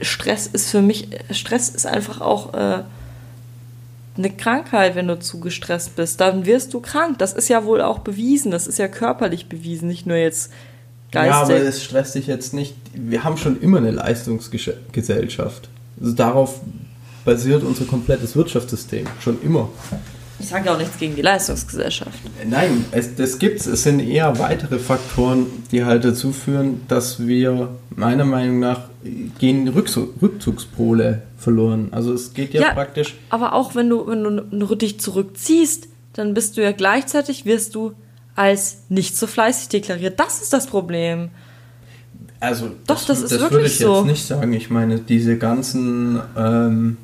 Stress 0.00 0.48
ist 0.48 0.70
für 0.70 0.82
mich, 0.82 1.08
Stress 1.30 1.68
ist 1.68 1.86
einfach 1.86 2.20
auch 2.20 2.54
äh, 2.54 2.82
eine 4.16 4.30
Krankheit, 4.30 4.94
wenn 4.94 5.08
du 5.08 5.18
zu 5.18 5.40
gestresst 5.40 5.96
bist. 5.96 6.20
Dann 6.20 6.44
wirst 6.44 6.74
du 6.74 6.80
krank. 6.80 7.18
Das 7.18 7.32
ist 7.32 7.48
ja 7.48 7.64
wohl 7.64 7.80
auch 7.80 8.00
bewiesen. 8.00 8.50
Das 8.50 8.66
ist 8.66 8.78
ja 8.78 8.88
körperlich 8.88 9.48
bewiesen, 9.48 9.88
nicht 9.88 10.06
nur 10.06 10.16
jetzt 10.16 10.52
geistig. 11.10 11.30
Ja, 11.30 11.42
aber 11.42 11.68
es 11.68 11.82
stresst 11.82 12.14
dich 12.14 12.26
jetzt 12.26 12.52
nicht. 12.54 12.74
Wir 12.94 13.24
haben 13.24 13.36
schon 13.36 13.60
immer 13.60 13.78
eine 13.78 13.90
Leistungsgesellschaft. 13.90 15.68
Also 16.00 16.12
darauf 16.12 16.60
basiert 17.24 17.62
unser 17.62 17.84
komplettes 17.84 18.36
Wirtschaftssystem. 18.36 19.06
Schon 19.20 19.40
immer. 19.42 19.68
Ich 20.42 20.48
sage 20.48 20.72
auch 20.72 20.76
nichts 20.76 20.98
gegen 20.98 21.14
die 21.14 21.22
Leistungsgesellschaft. 21.22 22.18
Nein, 22.44 22.84
es, 22.90 23.14
das 23.14 23.38
gibt's. 23.38 23.66
Es 23.66 23.84
sind 23.84 24.00
eher 24.00 24.40
weitere 24.40 24.80
Faktoren, 24.80 25.46
die 25.70 25.84
halt 25.84 26.04
dazu 26.04 26.32
führen, 26.32 26.80
dass 26.88 27.24
wir 27.24 27.68
meiner 27.94 28.24
Meinung 28.24 28.58
nach 28.58 28.80
gehen 29.38 29.68
Rückzugspole 29.68 31.22
verloren. 31.38 31.88
Also 31.92 32.12
es 32.12 32.34
geht 32.34 32.54
ja, 32.54 32.62
ja, 32.62 32.74
praktisch. 32.74 33.14
Aber 33.30 33.52
auch 33.52 33.76
wenn 33.76 33.88
du, 33.88 34.04
wenn 34.06 34.60
du 34.60 34.74
dich 34.74 34.98
zurückziehst, 34.98 35.88
dann 36.12 36.34
bist 36.34 36.56
du 36.56 36.62
ja 36.62 36.72
gleichzeitig, 36.72 37.46
wirst 37.46 37.76
du 37.76 37.92
als 38.34 38.78
nicht 38.88 39.16
so 39.16 39.28
fleißig 39.28 39.68
deklariert. 39.68 40.18
Das 40.18 40.42
ist 40.42 40.52
das 40.52 40.66
Problem. 40.66 41.30
Also 42.40 42.70
Doch, 42.88 42.96
das, 42.96 43.06
das 43.06 43.22
ist 43.22 43.32
das 43.32 43.40
wirklich 43.40 43.52
würde 43.52 43.66
ich 43.66 43.78
so. 43.78 43.96
jetzt 43.98 44.06
nicht 44.06 44.26
sagen. 44.26 44.52
Ich 44.52 44.70
meine, 44.70 44.98
diese 44.98 45.38
ganzen 45.38 46.20
ähm, 46.36 46.96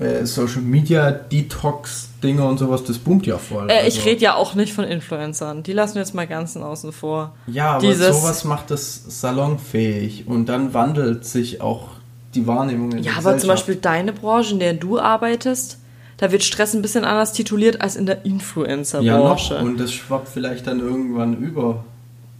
äh, 0.00 0.24
Social 0.26 0.62
Media 0.62 1.10
Detox 1.10 2.08
Dinge 2.22 2.44
und 2.44 2.58
sowas, 2.58 2.84
das 2.84 2.98
boomt 2.98 3.26
ja 3.26 3.38
voll. 3.38 3.70
Äh, 3.70 3.86
ich 3.86 3.96
also. 3.96 4.08
rede 4.08 4.22
ja 4.22 4.34
auch 4.34 4.54
nicht 4.54 4.72
von 4.72 4.84
Influencern. 4.84 5.62
Die 5.62 5.72
lassen 5.72 5.94
wir 5.94 6.02
jetzt 6.02 6.14
mal 6.14 6.26
ganz 6.26 6.56
außen 6.56 6.92
vor. 6.92 7.34
Ja, 7.46 7.72
aber 7.72 7.86
Dieses 7.86 8.20
sowas 8.20 8.44
macht 8.44 8.70
das 8.70 9.20
salonfähig 9.20 10.26
und 10.26 10.48
dann 10.48 10.74
wandelt 10.74 11.24
sich 11.24 11.60
auch 11.60 11.88
die 12.34 12.46
Wahrnehmung 12.46 12.92
in 12.92 13.02
Ja, 13.02 13.12
aber 13.16 13.38
zum 13.38 13.48
Beispiel 13.48 13.76
deine 13.76 14.12
Branche, 14.12 14.52
in 14.52 14.60
der 14.60 14.74
du 14.74 14.98
arbeitest, 14.98 15.78
da 16.18 16.30
wird 16.30 16.42
Stress 16.42 16.74
ein 16.74 16.82
bisschen 16.82 17.04
anders 17.04 17.32
tituliert 17.32 17.80
als 17.80 17.96
in 17.96 18.06
der 18.06 18.24
Influencer-Branche. 18.24 19.54
Ja, 19.54 19.62
noch. 19.62 19.68
und 19.68 19.80
das 19.80 19.92
schwappt 19.92 20.28
vielleicht 20.28 20.66
dann 20.66 20.80
irgendwann 20.80 21.36
über. 21.36 21.84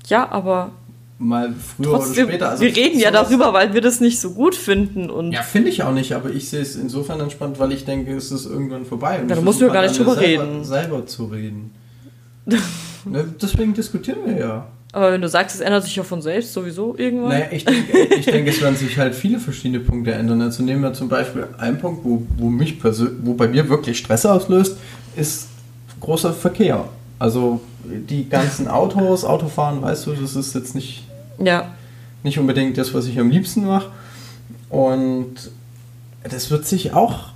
Ja, 0.07 0.31
aber 0.31 0.73
mal 1.21 1.53
früher 1.53 1.91
Trotzdem, 1.91 2.25
oder 2.25 2.33
später. 2.33 2.49
Also 2.51 2.65
wir 2.65 2.75
reden 2.75 2.99
ja 2.99 3.11
darüber, 3.11 3.53
weil 3.53 3.75
wir 3.75 3.81
das 3.81 4.01
nicht 4.01 4.19
so 4.19 4.33
gut 4.33 4.55
finden. 4.55 5.11
Und 5.11 5.33
ja, 5.33 5.43
finde 5.43 5.69
ich 5.69 5.83
auch 5.83 5.93
nicht, 5.93 6.15
aber 6.15 6.31
ich 6.31 6.49
sehe 6.49 6.63
es 6.63 6.77
insofern 6.77 7.21
entspannt, 7.21 7.59
weil 7.59 7.73
ich 7.73 7.85
denke, 7.85 8.15
es 8.15 8.33
ist 8.33 8.47
irgendwann 8.47 8.87
vorbei. 8.87 9.21
Und 9.21 9.29
ja, 9.29 9.37
da 9.37 9.43
musst 9.43 9.61
du 9.61 9.67
ja 9.67 9.73
gar 9.73 9.83
nicht 9.83 9.99
drüber 9.99 10.15
selber, 10.15 10.45
reden. 10.45 10.65
Selber 10.65 11.07
zu 11.07 11.27
reden. 11.27 11.73
Ne, 13.07 13.25
deswegen 13.41 13.73
diskutieren 13.73 14.19
wir 14.27 14.39
ja. 14.39 14.67
Aber 14.93 15.13
wenn 15.13 15.23
du 15.23 15.29
sagst, 15.31 15.57
es 15.57 15.63
ändert 15.63 15.85
sich 15.85 15.97
ja 15.97 16.03
von 16.03 16.21
selbst 16.21 16.53
sowieso 16.53 16.95
irgendwann. 16.99 17.31
Naja, 17.31 17.47
ich 17.51 17.65
denke, 17.65 17.99
ich 18.15 18.27
denke, 18.27 18.51
es 18.51 18.61
werden 18.61 18.77
sich 18.77 18.99
halt 18.99 19.15
viele 19.15 19.39
verschiedene 19.39 19.81
Punkte 19.81 20.13
ändern. 20.13 20.43
Also 20.43 20.63
nehmen 20.63 20.83
wir 20.83 20.93
zum 20.93 21.09
Beispiel 21.09 21.47
einen 21.57 21.79
Punkt, 21.79 22.05
wo, 22.05 22.27
wo, 22.37 22.51
mich 22.51 22.77
wo 22.85 23.33
bei 23.33 23.49
mir 23.49 23.71
wirklich 23.71 23.97
Stress 23.97 24.27
auslöst, 24.27 24.77
ist 25.17 25.49
großer 26.01 26.35
Verkehr. 26.35 26.91
Also 27.19 27.63
die 27.85 28.29
ganzen 28.29 28.69
Autos, 28.69 29.25
Autofahren, 29.25 29.81
weißt 29.81 30.07
du, 30.07 30.13
das 30.13 30.37
ist 30.37 30.55
jetzt 30.55 30.75
nicht 30.75 31.05
ja. 31.41 31.75
Nicht 32.23 32.39
unbedingt 32.39 32.77
das, 32.77 32.93
was 32.95 33.07
ich 33.07 33.19
am 33.19 33.31
liebsten 33.31 33.67
mache. 33.67 33.91
Und 34.69 35.51
das 36.23 36.51
wird 36.51 36.67
sich 36.67 36.93
auch 36.93 37.31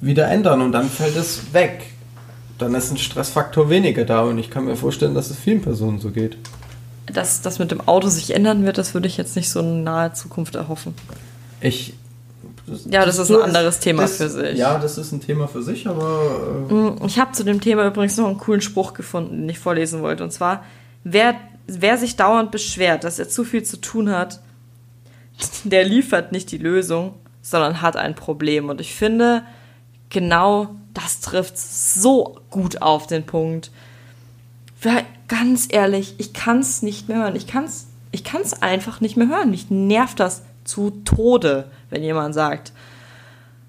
wieder 0.00 0.28
ändern 0.28 0.62
und 0.62 0.72
dann 0.72 0.88
fällt 0.88 1.16
es 1.16 1.52
weg. 1.52 1.82
Dann 2.58 2.74
ist 2.74 2.90
ein 2.90 2.98
Stressfaktor 2.98 3.70
weniger 3.70 4.04
da 4.04 4.22
und 4.22 4.38
ich 4.38 4.50
kann 4.50 4.64
mir 4.64 4.76
vorstellen, 4.76 5.14
dass 5.14 5.30
es 5.30 5.36
vielen 5.36 5.62
Personen 5.62 6.00
so 6.00 6.10
geht. 6.10 6.36
Dass 7.06 7.40
das 7.40 7.58
mit 7.58 7.70
dem 7.70 7.80
Auto 7.86 8.08
sich 8.08 8.34
ändern 8.34 8.64
wird, 8.64 8.78
das 8.78 8.94
würde 8.94 9.06
ich 9.06 9.16
jetzt 9.16 9.36
nicht 9.36 9.50
so 9.50 9.60
in 9.60 9.84
naher 9.84 10.14
Zukunft 10.14 10.54
erhoffen. 10.54 10.94
Ich. 11.60 11.94
Das, 12.66 12.84
ja, 12.84 13.06
das, 13.06 13.16
das 13.16 13.30
ist 13.30 13.36
ein 13.36 13.42
anderes 13.42 13.78
Thema 13.80 14.02
das, 14.02 14.18
für 14.18 14.28
sich. 14.28 14.58
Ja, 14.58 14.78
das 14.78 14.98
ist 14.98 15.12
ein 15.12 15.20
Thema 15.20 15.48
für 15.48 15.62
sich, 15.62 15.88
aber. 15.88 16.66
Äh 16.68 16.74
mm, 16.74 17.06
ich 17.06 17.18
habe 17.18 17.32
zu 17.32 17.44
dem 17.44 17.60
Thema 17.60 17.86
übrigens 17.86 18.16
noch 18.18 18.26
einen 18.26 18.36
coolen 18.36 18.60
Spruch 18.60 18.92
gefunden, 18.92 19.40
den 19.40 19.48
ich 19.48 19.58
vorlesen 19.58 20.02
wollte. 20.02 20.22
Und 20.22 20.32
zwar: 20.32 20.64
Wer 21.02 21.34
wer 21.68 21.96
sich 21.96 22.16
dauernd 22.16 22.50
beschwert, 22.50 23.04
dass 23.04 23.18
er 23.18 23.28
zu 23.28 23.44
viel 23.44 23.62
zu 23.62 23.80
tun 23.80 24.10
hat, 24.10 24.40
der 25.64 25.84
liefert 25.84 26.32
nicht 26.32 26.50
die 26.50 26.58
Lösung, 26.58 27.14
sondern 27.42 27.80
hat 27.80 27.96
ein 27.96 28.16
Problem. 28.16 28.68
Und 28.68 28.80
ich 28.80 28.94
finde, 28.94 29.44
genau 30.08 30.74
das 30.94 31.20
trifft 31.20 31.56
so 31.56 32.40
gut 32.50 32.82
auf 32.82 33.06
den 33.06 33.24
Punkt. 33.24 33.70
Ganz 35.28 35.68
ehrlich, 35.70 36.14
ich 36.18 36.32
kann 36.32 36.58
es 36.58 36.82
nicht 36.82 37.08
mehr 37.08 37.18
hören. 37.18 37.36
Ich 37.36 37.46
kann 37.46 37.64
es 37.64 37.88
ich 38.10 38.24
kann's 38.24 38.62
einfach 38.62 39.00
nicht 39.00 39.16
mehr 39.16 39.28
hören. 39.28 39.50
Mich 39.50 39.70
nervt 39.70 40.20
das 40.20 40.42
zu 40.64 40.90
Tode, 41.04 41.70
wenn 41.90 42.02
jemand 42.02 42.34
sagt, 42.34 42.72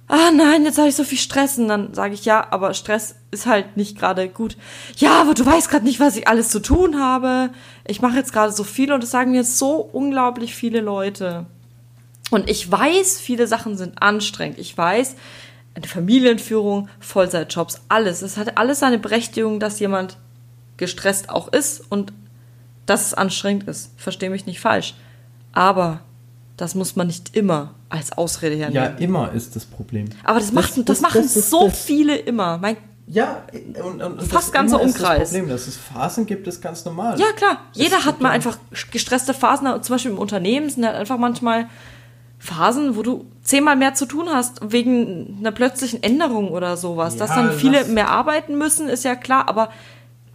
ah 0.10 0.32
nein, 0.32 0.66
jetzt 0.66 0.78
habe 0.78 0.90
ich 0.90 0.96
so 0.96 1.06
viel 1.06 1.18
Stress. 1.18 1.58
Und 1.58 1.70
dann 1.70 1.94
sage 1.94 2.14
ich, 2.14 2.26
ja, 2.26 2.48
aber 2.52 2.74
Stress 2.74 3.16
ist 3.32 3.46
halt 3.46 3.78
nicht 3.78 3.98
gerade 3.98 4.28
gut. 4.28 4.58
Ja, 4.98 5.22
aber 5.22 5.34
du 5.34 5.46
weißt 5.46 5.70
gerade 5.70 5.86
nicht, 5.86 6.00
was 6.00 6.18
ich 6.18 6.28
alles 6.28 6.50
zu 6.50 6.60
tun 6.60 7.00
habe. 7.00 7.52
Ich 7.88 8.02
mache 8.02 8.18
jetzt 8.18 8.34
gerade 8.34 8.52
so 8.52 8.64
viel 8.64 8.92
und 8.92 9.02
das 9.02 9.12
sagen 9.12 9.32
mir 9.32 9.44
so 9.44 9.76
unglaublich 9.78 10.56
viele 10.56 10.82
Leute. 10.82 11.46
Und 12.32 12.50
ich 12.50 12.70
weiß, 12.70 13.20
viele 13.20 13.48
Sachen 13.48 13.78
sind 13.78 14.02
anstrengend. 14.02 14.60
Ich 14.60 14.78
weiß, 14.78 15.16
eine 15.76 15.88
Familienführung, 15.88 16.90
Vollzeitjobs, 17.00 17.82
alles. 17.88 18.22
Es 18.22 18.38
hat 18.38 18.58
alles 18.58 18.80
seine 18.80 19.00
Berechtigung, 19.00 19.60
dass 19.60 19.80
jemand 19.80 20.18
gestresst 20.78 21.30
auch 21.30 21.48
ist 21.50 21.84
und 21.90 22.14
dass 22.86 23.06
es 23.06 23.14
anstrengend 23.14 23.68
ist. 23.68 23.92
Verstehe 23.98 24.32
mich 24.32 24.48
nicht 24.48 24.60
falsch. 24.60 24.96
Aber 25.52 26.02
das 26.60 26.76
muss 26.76 26.96
man 26.96 27.08
nicht 27.08 27.36
immer 27.38 27.76
als 27.88 28.12
Ausrede 28.12 28.56
hernehmen. 28.56 28.94
Ja, 28.98 28.98
immer 28.98 29.32
ist 29.32 29.56
das 29.56 29.66
Problem. 29.66 30.10
Aber 30.24 30.40
das, 30.40 30.52
macht, 30.52 30.70
das, 30.70 30.76
das, 30.76 30.86
das 30.86 31.02
machen 31.02 31.22
das, 31.22 31.50
so 31.50 31.70
viele 31.70 32.18
immer. 32.18 32.58
Mein 32.58 32.78
ja, 33.08 33.42
und, 33.84 34.04
und 34.04 34.22
fast 34.22 34.54
ganzer 34.54 34.80
Umkreis. 34.80 35.20
das 35.20 35.30
Problem, 35.30 35.50
dass 35.50 35.68
es 35.68 35.78
Phasen 35.78 36.28
gibt, 36.28 36.48
ist 36.48 36.62
ganz 36.62 36.86
normal. 36.86 37.20
Ja, 37.20 37.32
klar. 37.36 37.62
Jeder 37.74 38.06
hat 38.06 38.22
mal 38.22 38.30
einfach 38.30 38.60
gestresste 38.92 39.34
Phasen. 39.34 39.66
Zum 39.82 39.96
Beispiel 39.96 40.12
im 40.12 40.20
Unternehmen 40.20 40.70
sind 40.70 40.86
halt 40.86 40.96
einfach 40.96 41.18
manchmal 41.18 41.68
Phasen, 42.38 42.96
wo 42.96 43.02
du 43.02 43.26
zehnmal 43.42 43.78
mehr 43.78 43.96
zu 43.96 44.06
tun 44.06 44.30
hast, 44.30 44.60
wegen 44.72 45.38
einer 45.40 45.52
plötzlichen 45.52 46.04
Änderung 46.04 46.50
oder 46.50 46.78
sowas. 46.78 47.16
Ja, 47.16 47.20
Dass 47.22 47.36
dann 47.36 47.54
viele 47.54 47.86
mehr 47.86 48.10
arbeiten 48.10 48.58
müssen, 48.58 48.90
ist 48.90 49.04
ja 49.04 49.16
klar, 49.16 49.50
aber 49.50 49.72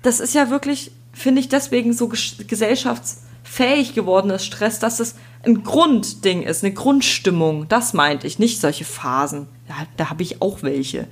das 0.02 0.19
ist 0.19 0.35
ja 0.35 0.50
wirklich, 0.50 0.90
finde 1.12 1.40
ich, 1.40 1.49
deswegen 1.49 1.93
so 1.93 2.09
gesellschaftsfähig 2.09 3.95
gewordenes 3.95 4.45
Stress, 4.45 4.81
dass 4.81 4.99
es 4.99 5.14
ein 5.47 5.63
Grundding 5.63 6.43
ist, 6.43 6.65
eine 6.65 6.75
Grundstimmung. 6.75 7.67
Das 7.69 7.93
meinte 7.93 8.27
ich, 8.27 8.39
nicht 8.39 8.61
solche 8.61 8.85
Phasen. 8.85 9.47
Da, 9.69 9.75
da 9.97 10.11
habe 10.11 10.23
ich 10.23 10.43
auch 10.43 10.63
welche. 10.63 11.07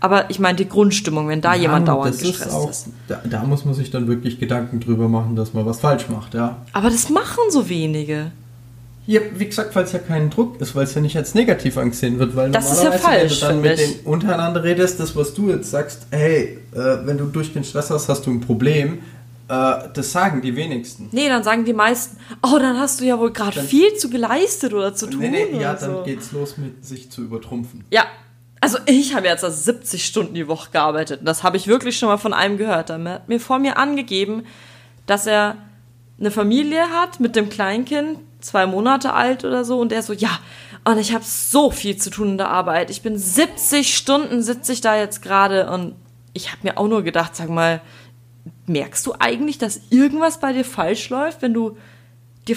Aber 0.00 0.30
ich 0.30 0.38
meine 0.38 0.56
die 0.56 0.68
Grundstimmung, 0.68 1.28
wenn 1.28 1.42
da 1.42 1.54
ja, 1.54 1.62
jemand 1.62 1.88
dauernd 1.88 2.18
gestresst 2.18 2.46
ist, 2.46 2.52
auch, 2.52 2.70
ist. 2.70 2.86
Da, 3.06 3.20
da, 3.28 3.44
muss 3.44 3.64
man 3.66 3.74
sich 3.74 3.90
dann 3.90 4.08
wirklich 4.08 4.40
Gedanken 4.40 4.80
drüber 4.80 5.08
machen, 5.08 5.36
dass 5.36 5.52
man 5.52 5.66
was 5.66 5.80
falsch 5.80 6.08
macht, 6.08 6.34
ja. 6.34 6.56
Aber 6.72 6.88
das 6.88 7.10
machen 7.10 7.44
so 7.50 7.68
wenige. 7.68 8.32
Ja, 9.06 9.20
wie 9.36 9.46
gesagt, 9.46 9.74
weil 9.74 9.84
es 9.84 9.92
ja 9.92 9.98
kein 9.98 10.30
Druck 10.30 10.60
ist, 10.60 10.74
weil 10.74 10.84
es 10.84 10.94
ja 10.94 11.00
nicht 11.00 11.16
als 11.16 11.34
negativ 11.34 11.76
angesehen 11.76 12.18
wird, 12.18 12.36
weil 12.36 12.50
das 12.50 12.72
ist 12.72 12.84
ja 12.84 12.92
falsch, 12.92 13.42
wenn 13.42 13.48
du 13.48 13.54
dann 13.54 13.60
mit 13.60 13.78
denen 13.78 13.94
untereinander 14.04 14.62
redest, 14.62 15.00
das 15.00 15.16
was 15.16 15.34
du 15.34 15.50
jetzt 15.50 15.70
sagst, 15.70 16.06
hey, 16.10 16.58
äh, 16.72 16.78
wenn 17.04 17.18
du 17.18 17.24
durch 17.24 17.52
den 17.52 17.64
Stress 17.64 17.90
hast, 17.90 18.08
hast 18.08 18.26
du 18.26 18.30
ein 18.30 18.40
Problem, 18.40 19.00
das 19.50 20.12
sagen 20.12 20.42
die 20.42 20.54
wenigsten. 20.54 21.08
Nee, 21.10 21.28
dann 21.28 21.42
sagen 21.42 21.64
die 21.64 21.72
meisten, 21.72 22.18
oh, 22.40 22.58
dann 22.58 22.78
hast 22.78 23.00
du 23.00 23.04
ja 23.04 23.18
wohl 23.18 23.32
gerade 23.32 23.60
viel 23.60 23.94
zu 23.94 24.08
geleistet 24.08 24.72
oder 24.72 24.94
zu 24.94 25.08
tun. 25.08 25.18
Nee, 25.18 25.48
nee, 25.50 25.60
ja, 25.60 25.74
dann 25.74 25.90
so. 25.90 26.02
geht's 26.04 26.30
los 26.30 26.56
mit 26.56 26.84
sich 26.86 27.10
zu 27.10 27.22
übertrumpfen. 27.22 27.84
Ja, 27.90 28.04
also 28.60 28.78
ich 28.86 29.14
habe 29.16 29.26
jetzt 29.26 29.42
also 29.42 29.56
70 29.56 30.04
Stunden 30.04 30.34
die 30.34 30.46
Woche 30.46 30.70
gearbeitet. 30.70 31.22
Das 31.24 31.42
habe 31.42 31.56
ich 31.56 31.66
wirklich 31.66 31.98
schon 31.98 32.08
mal 32.08 32.18
von 32.18 32.32
einem 32.32 32.58
gehört. 32.58 32.90
Er 32.90 33.02
hat 33.02 33.28
mir 33.28 33.40
vor 33.40 33.58
mir 33.58 33.76
angegeben, 33.76 34.44
dass 35.06 35.26
er 35.26 35.56
eine 36.20 36.30
Familie 36.30 36.82
hat 36.90 37.18
mit 37.18 37.34
dem 37.34 37.48
Kleinkind, 37.48 38.18
zwei 38.40 38.66
Monate 38.66 39.14
alt 39.14 39.44
oder 39.44 39.64
so, 39.64 39.80
und 39.80 39.90
er 39.90 40.02
so, 40.02 40.12
ja, 40.12 40.38
und 40.84 40.98
ich 40.98 41.12
habe 41.12 41.24
so 41.24 41.72
viel 41.72 41.96
zu 41.96 42.10
tun 42.10 42.28
in 42.28 42.38
der 42.38 42.50
Arbeit. 42.50 42.90
Ich 42.90 43.02
bin 43.02 43.18
70 43.18 43.96
Stunden 43.96 44.42
sitze 44.42 44.72
ich 44.72 44.80
da 44.80 44.96
jetzt 44.96 45.22
gerade 45.22 45.68
und 45.70 45.96
ich 46.34 46.52
habe 46.52 46.60
mir 46.62 46.78
auch 46.78 46.86
nur 46.86 47.02
gedacht, 47.02 47.34
sag 47.34 47.48
mal, 47.48 47.80
merkst 48.66 49.06
du 49.06 49.14
eigentlich, 49.18 49.58
dass 49.58 49.80
irgendwas 49.90 50.40
bei 50.40 50.52
dir 50.52 50.64
falsch 50.64 51.08
läuft, 51.10 51.42
wenn 51.42 51.54
du 51.54 51.76
dir 52.48 52.56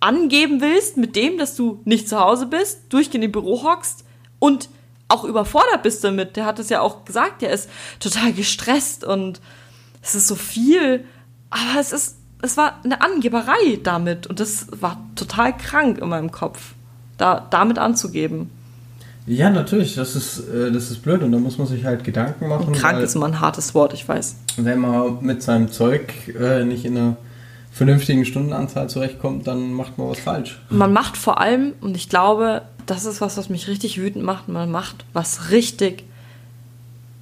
angeben 0.00 0.60
willst 0.60 0.96
mit 0.96 1.16
dem, 1.16 1.38
dass 1.38 1.56
du 1.56 1.80
nicht 1.84 2.08
zu 2.08 2.18
Hause 2.18 2.46
bist, 2.46 2.84
durchgehend 2.88 3.24
im 3.24 3.32
Büro 3.32 3.62
hockst 3.62 4.04
und 4.38 4.70
auch 5.08 5.24
überfordert 5.24 5.82
bist 5.82 6.02
damit. 6.04 6.36
Der 6.36 6.46
hat 6.46 6.58
es 6.58 6.70
ja 6.70 6.80
auch 6.80 7.04
gesagt, 7.04 7.42
der 7.42 7.50
ist 7.50 7.68
total 7.98 8.32
gestresst 8.32 9.04
und 9.04 9.40
es 10.02 10.14
ist 10.14 10.28
so 10.28 10.36
viel, 10.36 11.04
aber 11.50 11.80
es 11.80 11.92
ist 11.92 12.16
es 12.42 12.56
war 12.56 12.80
eine 12.84 13.00
Angeberei 13.00 13.78
damit 13.82 14.26
und 14.26 14.40
das 14.40 14.66
war 14.70 14.98
total 15.14 15.56
krank 15.56 15.98
in 15.98 16.08
meinem 16.08 16.30
Kopf, 16.30 16.74
da 17.18 17.46
damit 17.50 17.78
anzugeben. 17.78 18.50
Ja, 19.26 19.50
natürlich, 19.50 19.94
das 19.94 20.16
ist, 20.16 20.48
äh, 20.48 20.72
das 20.72 20.90
ist 20.90 21.02
blöd 21.02 21.22
und 21.22 21.32
da 21.32 21.38
muss 21.38 21.58
man 21.58 21.66
sich 21.66 21.84
halt 21.84 22.04
Gedanken 22.04 22.48
machen. 22.48 22.68
Und 22.68 22.72
krank 22.76 23.00
ist 23.00 23.14
immer 23.14 23.26
ein 23.26 23.40
hartes 23.40 23.74
Wort, 23.74 23.92
ich 23.92 24.08
weiß. 24.08 24.36
Wenn 24.56 24.80
man 24.80 25.18
mit 25.22 25.42
seinem 25.42 25.70
Zeug 25.70 26.12
äh, 26.40 26.64
nicht 26.64 26.84
in 26.84 26.96
einer 26.96 27.16
vernünftigen 27.72 28.24
Stundenanzahl 28.24 28.88
zurechtkommt, 28.88 29.46
dann 29.46 29.72
macht 29.72 29.98
man 29.98 30.08
was 30.08 30.20
falsch. 30.20 30.60
Man 30.70 30.92
macht 30.92 31.16
vor 31.16 31.40
allem, 31.40 31.74
und 31.80 31.96
ich 31.96 32.08
glaube, 32.08 32.62
das 32.86 33.04
ist 33.04 33.20
was, 33.20 33.36
was 33.36 33.48
mich 33.48 33.68
richtig 33.68 34.00
wütend 34.00 34.24
macht, 34.24 34.48
man 34.48 34.70
macht 34.70 35.04
was 35.12 35.50
richtig, 35.50 36.04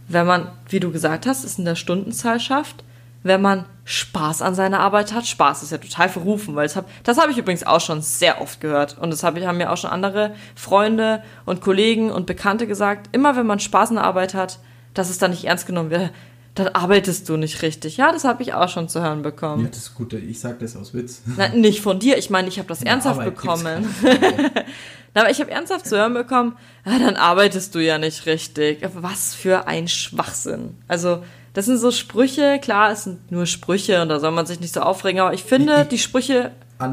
wenn 0.08 0.26
man, 0.26 0.48
wie 0.68 0.80
du 0.80 0.90
gesagt 0.90 1.26
hast, 1.26 1.44
es 1.44 1.58
in 1.58 1.64
der 1.64 1.74
Stundenzahl 1.74 2.40
schafft, 2.40 2.82
wenn 3.22 3.42
man 3.42 3.64
Spaß 3.84 4.42
an 4.42 4.54
seiner 4.54 4.80
Arbeit 4.80 5.12
hat. 5.12 5.26
Spaß 5.26 5.62
ist 5.62 5.72
ja 5.72 5.78
total 5.78 6.08
verrufen, 6.08 6.54
weil 6.54 6.66
das 6.66 6.76
habe 6.76 6.88
hab 7.06 7.30
ich 7.30 7.38
übrigens 7.38 7.64
auch 7.64 7.80
schon 7.80 8.02
sehr 8.02 8.40
oft 8.40 8.60
gehört. 8.60 8.98
Und 8.98 9.10
das 9.10 9.22
hab 9.22 9.36
ich, 9.36 9.46
haben 9.46 9.58
mir 9.58 9.72
auch 9.72 9.76
schon 9.76 9.90
andere 9.90 10.34
Freunde 10.54 11.22
und 11.46 11.60
Kollegen 11.60 12.10
und 12.10 12.26
Bekannte 12.26 12.66
gesagt. 12.66 13.08
Immer 13.12 13.36
wenn 13.36 13.46
man 13.46 13.60
Spaß 13.60 13.90
an 13.90 13.96
der 13.96 14.04
Arbeit 14.04 14.34
hat, 14.34 14.58
dass 14.94 15.10
es 15.10 15.18
dann 15.18 15.30
nicht 15.30 15.44
ernst 15.44 15.66
genommen 15.66 15.90
wird, 15.90 16.10
dann 16.54 16.68
arbeitest 16.68 17.28
du 17.28 17.36
nicht 17.36 17.62
richtig. 17.62 17.96
Ja, 17.96 18.12
das 18.12 18.24
habe 18.24 18.42
ich 18.42 18.52
auch 18.52 18.68
schon 18.68 18.88
zu 18.88 19.00
hören 19.00 19.22
bekommen. 19.22 19.64
Ja, 19.64 19.68
das 19.68 19.78
ist 19.78 19.94
gut. 19.94 20.12
Ich 20.12 20.40
sage 20.40 20.56
das 20.60 20.76
aus 20.76 20.92
Witz. 20.92 21.22
Nein, 21.36 21.60
nicht 21.60 21.80
von 21.80 21.98
dir. 21.98 22.18
Ich 22.18 22.30
meine, 22.30 22.48
ich 22.48 22.58
habe 22.58 22.68
das 22.68 22.82
ernsthaft 22.82 23.20
Arbeit 23.20 23.36
bekommen. 23.36 23.86
Aber 25.14 25.30
ich 25.30 25.40
habe 25.40 25.50
ernsthaft 25.50 25.86
zu 25.86 25.96
hören 25.96 26.14
bekommen, 26.14 26.56
ja, 26.84 26.98
dann 26.98 27.16
arbeitest 27.16 27.74
du 27.74 27.80
ja 27.80 27.98
nicht 27.98 28.26
richtig. 28.26 28.86
Was 28.94 29.34
für 29.34 29.66
ein 29.66 29.88
Schwachsinn. 29.88 30.76
Also, 30.86 31.22
das 31.54 31.66
sind 31.66 31.78
so 31.78 31.90
Sprüche, 31.90 32.58
klar, 32.60 32.92
es 32.92 33.04
sind 33.04 33.30
nur 33.32 33.46
Sprüche 33.46 34.02
und 34.02 34.08
da 34.08 34.20
soll 34.20 34.30
man 34.30 34.46
sich 34.46 34.60
nicht 34.60 34.74
so 34.74 34.80
aufregen, 34.80 35.20
aber 35.20 35.34
ich 35.34 35.42
finde, 35.42 35.82
ich, 35.82 35.88
die 35.88 35.98
Sprüche 35.98 36.52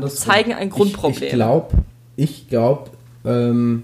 zeigen 0.10 0.54
ein 0.54 0.70
Grundproblem. 0.70 1.24
Ich 1.24 1.34
glaube, 1.34 1.76
ich 2.16 2.50
glaube, 2.50 2.92
ähm, 3.26 3.84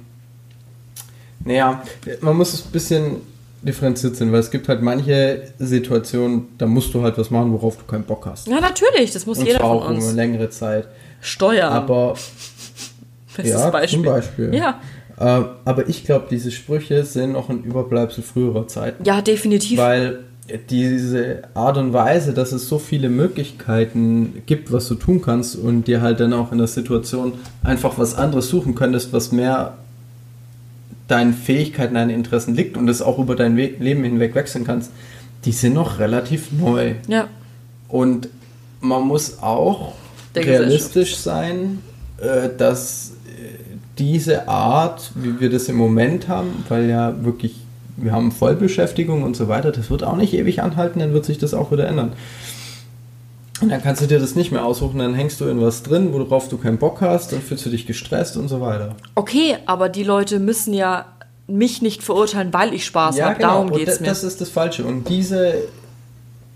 naja, 1.44 1.82
man 2.22 2.38
muss 2.38 2.54
es 2.54 2.66
ein 2.66 2.72
bisschen 2.72 3.18
differenziert 3.62 4.16
sein, 4.16 4.32
weil 4.32 4.40
es 4.40 4.50
gibt 4.50 4.68
halt 4.70 4.82
manche 4.82 5.54
Situationen, 5.60 6.48
da 6.58 6.66
musst 6.66 6.94
du 6.94 7.04
halt 7.04 7.18
was 7.18 7.30
machen, 7.30 7.54
worauf 7.54 7.78
du 7.78 7.84
keinen 7.84 8.04
Bock 8.04 8.26
hast. 8.26 8.48
Ja, 8.48 8.60
natürlich, 8.60 9.12
das 9.12 9.26
muss 9.26 9.38
und 9.38 9.46
jeder 9.46 9.60
zwar 9.60 9.70
auch 9.70 9.86
von 9.86 9.96
uns. 9.96 10.06
über 10.06 10.14
längere 10.14 10.50
Zeit. 10.50 10.88
Steuern. 11.22 11.72
Aber 11.72 12.16
Bestes 13.36 13.62
ja, 13.62 13.70
Beispiel. 13.70 14.04
zum 14.04 14.06
Beispiel. 14.06 14.56
Ja. 14.56 14.80
Äh, 15.18 15.44
aber 15.66 15.88
ich 15.88 16.04
glaube, 16.04 16.28
diese 16.30 16.52
Sprüche 16.52 17.04
sind 17.06 17.34
noch 17.34 17.50
ein 17.50 17.64
Überbleibsel 17.64 18.24
früherer 18.24 18.68
Zeiten. 18.68 19.04
Ja, 19.04 19.22
definitiv. 19.22 19.78
Weil 19.78 20.20
diese 20.70 21.44
Art 21.54 21.78
und 21.78 21.94
Weise, 21.94 22.34
dass 22.34 22.52
es 22.52 22.68
so 22.68 22.80
viele 22.80 23.10
Möglichkeiten 23.10 24.42
gibt, 24.46 24.72
was 24.72 24.88
du 24.88 24.96
tun 24.96 25.22
kannst 25.22 25.56
und 25.56 25.88
dir 25.88 26.02
halt 26.02 26.20
dann 26.20 26.34
auch 26.34 26.52
in 26.52 26.58
der 26.58 26.68
Situation 26.68 27.34
einfach 27.64 27.98
was 27.98 28.16
anderes 28.16 28.50
suchen 28.50 28.76
könntest, 28.76 29.14
was 29.14 29.32
mehr 29.32 29.78
deinen 31.08 31.34
Fähigkeiten, 31.34 31.96
deinen 31.96 32.10
Interessen 32.10 32.56
liegt 32.56 32.78
und 32.78 32.88
es 32.90 33.02
auch 33.02 33.20
über 33.20 33.36
dein 33.36 33.56
Leben 33.56 34.04
hinweg 34.04 34.34
wechseln 34.34 34.66
kannst, 34.66 34.92
die 35.46 35.52
sind 35.52 35.74
noch 35.74 36.00
relativ 36.00 36.52
neu. 36.52 36.96
Ja. 37.08 37.28
Und 37.88 38.30
man 38.80 39.04
muss 39.04 39.40
auch 39.42 39.94
Der 40.36 40.46
realistisch 40.46 41.18
sein, 41.18 41.80
äh, 42.18 42.50
dass 42.58 43.14
äh, 43.28 43.58
diese 43.98 44.48
Art, 44.48 45.12
wie 45.16 45.40
wir 45.40 45.50
das 45.50 45.68
im 45.68 45.76
Moment 45.76 46.28
haben, 46.28 46.64
weil 46.70 46.90
ja 46.90 47.24
wirklich 47.24 47.61
wir 48.02 48.12
haben 48.12 48.32
Vollbeschäftigung 48.32 49.24
und 49.24 49.36
so 49.36 49.48
weiter, 49.48 49.72
das 49.72 49.90
wird 49.90 50.04
auch 50.04 50.16
nicht 50.16 50.34
ewig 50.34 50.62
anhalten, 50.62 51.00
dann 51.00 51.14
wird 51.14 51.26
sich 51.26 51.38
das 51.38 51.54
auch 51.54 51.72
wieder 51.72 51.88
ändern. 51.88 52.14
Und 53.62 53.70
dann 53.70 53.82
kannst 53.82 54.02
du 54.02 54.08
dir 54.08 54.20
das 54.20 54.36
nicht 54.36 54.52
mehr 54.52 54.66
aussuchen, 54.66 55.00
dann 55.00 55.14
hängst 55.14 55.40
du 55.40 55.46
in 55.46 55.62
was 55.62 55.84
drin, 55.84 56.14
worauf 56.14 56.50
du 56.50 56.58
keinen 56.58 56.80
Bock 56.80 57.02
hast, 57.02 57.32
dann 57.32 57.42
fühlst 57.42 57.66
du 57.66 57.70
dich 57.70 57.86
gestresst 57.86 58.36
und 58.36 58.48
so 58.48 58.60
weiter. 58.60 58.96
Okay, 59.14 59.58
aber 59.68 59.88
die 59.88 60.04
Leute 60.04 60.40
müssen 60.40 60.74
ja 60.74 61.06
mich 61.48 61.82
nicht 61.82 62.02
verurteilen, 62.02 62.54
weil 62.54 62.74
ich 62.74 62.86
Spaß 62.86 63.18
ja, 63.18 63.26
habe. 63.26 63.36
Genau. 63.36 63.48
Darum 63.50 63.72
geht 63.72 63.88
es 63.88 64.00
mir. 64.00 64.08
Das 64.08 64.24
ist 64.24 64.42
das 64.42 64.50
Falsche. 64.50 64.84
Und 64.84 65.10
diese 65.10 65.56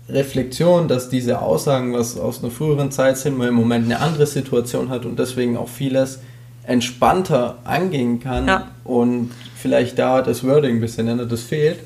Reflexion, 0.08 0.88
dass 0.88 1.08
diese 1.08 1.42
Aussagen, 1.42 1.92
was 1.92 2.18
aus 2.18 2.42
einer 2.42 2.50
früheren 2.50 2.90
Zeit 2.90 3.18
sind, 3.18 3.36
man 3.38 3.48
im 3.48 3.54
Moment 3.54 3.84
eine 3.84 4.00
andere 4.00 4.26
Situation 4.26 4.88
hat 4.88 5.04
und 5.04 5.18
deswegen 5.18 5.56
auch 5.56 5.68
vieles 5.68 6.20
entspannter 6.64 7.58
angehen 7.64 8.20
kann 8.20 8.46
ja. 8.46 8.70
und 8.84 9.30
vielleicht 9.66 9.98
da 9.98 10.22
das 10.22 10.44
Wording 10.44 10.76
ein 10.76 10.80
bisschen 10.80 11.08
ändert, 11.08 11.32
das 11.32 11.42
fehlt. 11.42 11.80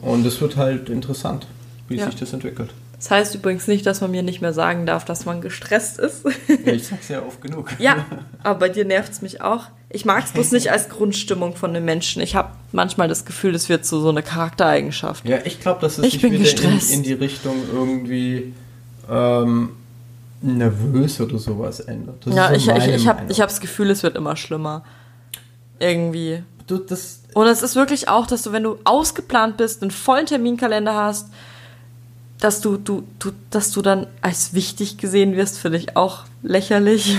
Und 0.00 0.24
es 0.24 0.40
wird 0.40 0.56
halt 0.56 0.88
interessant, 0.88 1.48
wie 1.88 1.96
ja. 1.96 2.06
sich 2.06 2.14
das 2.14 2.32
entwickelt. 2.32 2.70
Das 2.96 3.10
heißt 3.10 3.34
übrigens 3.34 3.66
nicht, 3.66 3.84
dass 3.86 4.00
man 4.00 4.12
mir 4.12 4.22
nicht 4.22 4.40
mehr 4.40 4.52
sagen 4.52 4.86
darf, 4.86 5.04
dass 5.04 5.26
man 5.26 5.40
gestresst 5.40 5.98
ist. 5.98 6.24
Ja, 6.64 6.72
ich 6.72 6.86
sag's 6.86 7.08
ja 7.08 7.24
oft 7.24 7.40
genug. 7.40 7.70
ja, 7.80 8.06
aber 8.44 8.60
bei 8.60 8.68
dir 8.68 8.84
nervt 8.84 9.12
es 9.12 9.20
mich 9.22 9.40
auch. 9.40 9.64
Ich 9.90 10.04
mag 10.04 10.24
es 10.24 10.32
bloß 10.32 10.52
nicht 10.52 10.70
als 10.70 10.88
Grundstimmung 10.88 11.56
von 11.56 11.74
den 11.74 11.84
Menschen. 11.84 12.22
Ich 12.22 12.36
habe 12.36 12.50
manchmal 12.70 13.08
das 13.08 13.24
Gefühl, 13.24 13.52
das 13.52 13.68
wird 13.68 13.84
so, 13.84 14.00
so 14.00 14.10
eine 14.10 14.22
Charaktereigenschaft. 14.22 15.28
Ja, 15.28 15.38
ich 15.44 15.60
glaube, 15.60 15.80
dass 15.80 15.98
es 15.98 16.04
Ich 16.04 16.12
sich 16.14 16.22
bin 16.22 16.32
wieder 16.32 16.62
in, 16.62 16.80
in 16.90 17.02
die 17.02 17.14
Richtung 17.14 17.56
irgendwie 17.72 18.52
ähm, 19.10 19.70
nervös 20.40 21.20
oder 21.20 21.38
sowas 21.38 21.80
ändert. 21.80 22.26
Das 22.26 22.34
Ja, 22.34 22.52
ich, 22.52 22.64
so 22.64 22.72
ich, 22.72 22.78
meine 22.78 22.94
ich 22.94 23.08
habe 23.08 23.22
ich 23.28 23.40
hab 23.40 23.48
das 23.48 23.60
Gefühl, 23.60 23.90
es 23.90 24.04
wird 24.04 24.14
immer 24.14 24.36
schlimmer. 24.36 24.84
Irgendwie. 25.80 26.42
Du, 26.68 26.78
das, 26.78 27.20
Und 27.34 27.46
es 27.46 27.62
ist 27.62 27.74
wirklich 27.76 28.08
auch, 28.08 28.26
dass 28.26 28.42
du, 28.42 28.52
wenn 28.52 28.62
du 28.62 28.76
ausgeplant 28.84 29.56
bist, 29.56 29.82
einen 29.82 29.90
vollen 29.90 30.26
Terminkalender 30.26 30.94
hast, 30.94 31.28
dass 32.40 32.60
du, 32.60 32.76
du, 32.76 33.02
du, 33.18 33.32
dass 33.50 33.72
du 33.72 33.82
dann 33.82 34.06
als 34.22 34.54
wichtig 34.54 34.96
gesehen 34.98 35.34
wirst, 35.34 35.58
finde 35.58 35.78
ich 35.78 35.96
auch 35.96 36.24
lächerlich. 36.42 37.16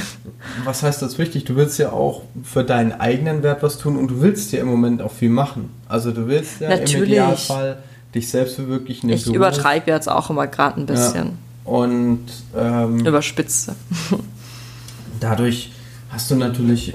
was 0.64 0.82
heißt 0.84 1.02
das 1.02 1.18
wichtig? 1.18 1.44
Du 1.44 1.58
willst 1.58 1.78
ja 1.78 1.92
auch 1.92 2.22
für 2.44 2.64
deinen 2.64 2.94
eigenen 2.94 3.44
Wert 3.44 3.62
was 3.62 3.78
tun 3.78 3.98
und 3.98 4.08
du 4.08 4.22
willst 4.22 4.54
ja 4.54 4.62
im 4.62 4.68
Moment 4.68 5.02
auch 5.02 5.12
viel 5.12 5.30
machen. 5.30 5.72
Also 5.90 6.12
du 6.12 6.28
willst 6.28 6.62
ja 6.62 6.70
im 6.70 6.80
Natürlich. 6.80 7.10
Idealfall 7.10 7.84
dich 8.16 8.30
selbst 8.30 8.56
verwirklichen. 8.56 9.10
im 9.10 9.16
Ich 9.18 9.28
übertreibe 9.28 9.92
jetzt 9.92 10.08
auch 10.08 10.30
immer 10.30 10.48
gerade 10.48 10.80
ein 10.80 10.88
Ja. 10.88 10.94
bisschen. 10.94 11.38
Und 11.66 12.26
ähm, 12.58 13.06
Überspitze. 13.06 13.76
dadurch 15.20 15.72
hast 16.10 16.32
du 16.32 16.36
natürlich 16.36 16.94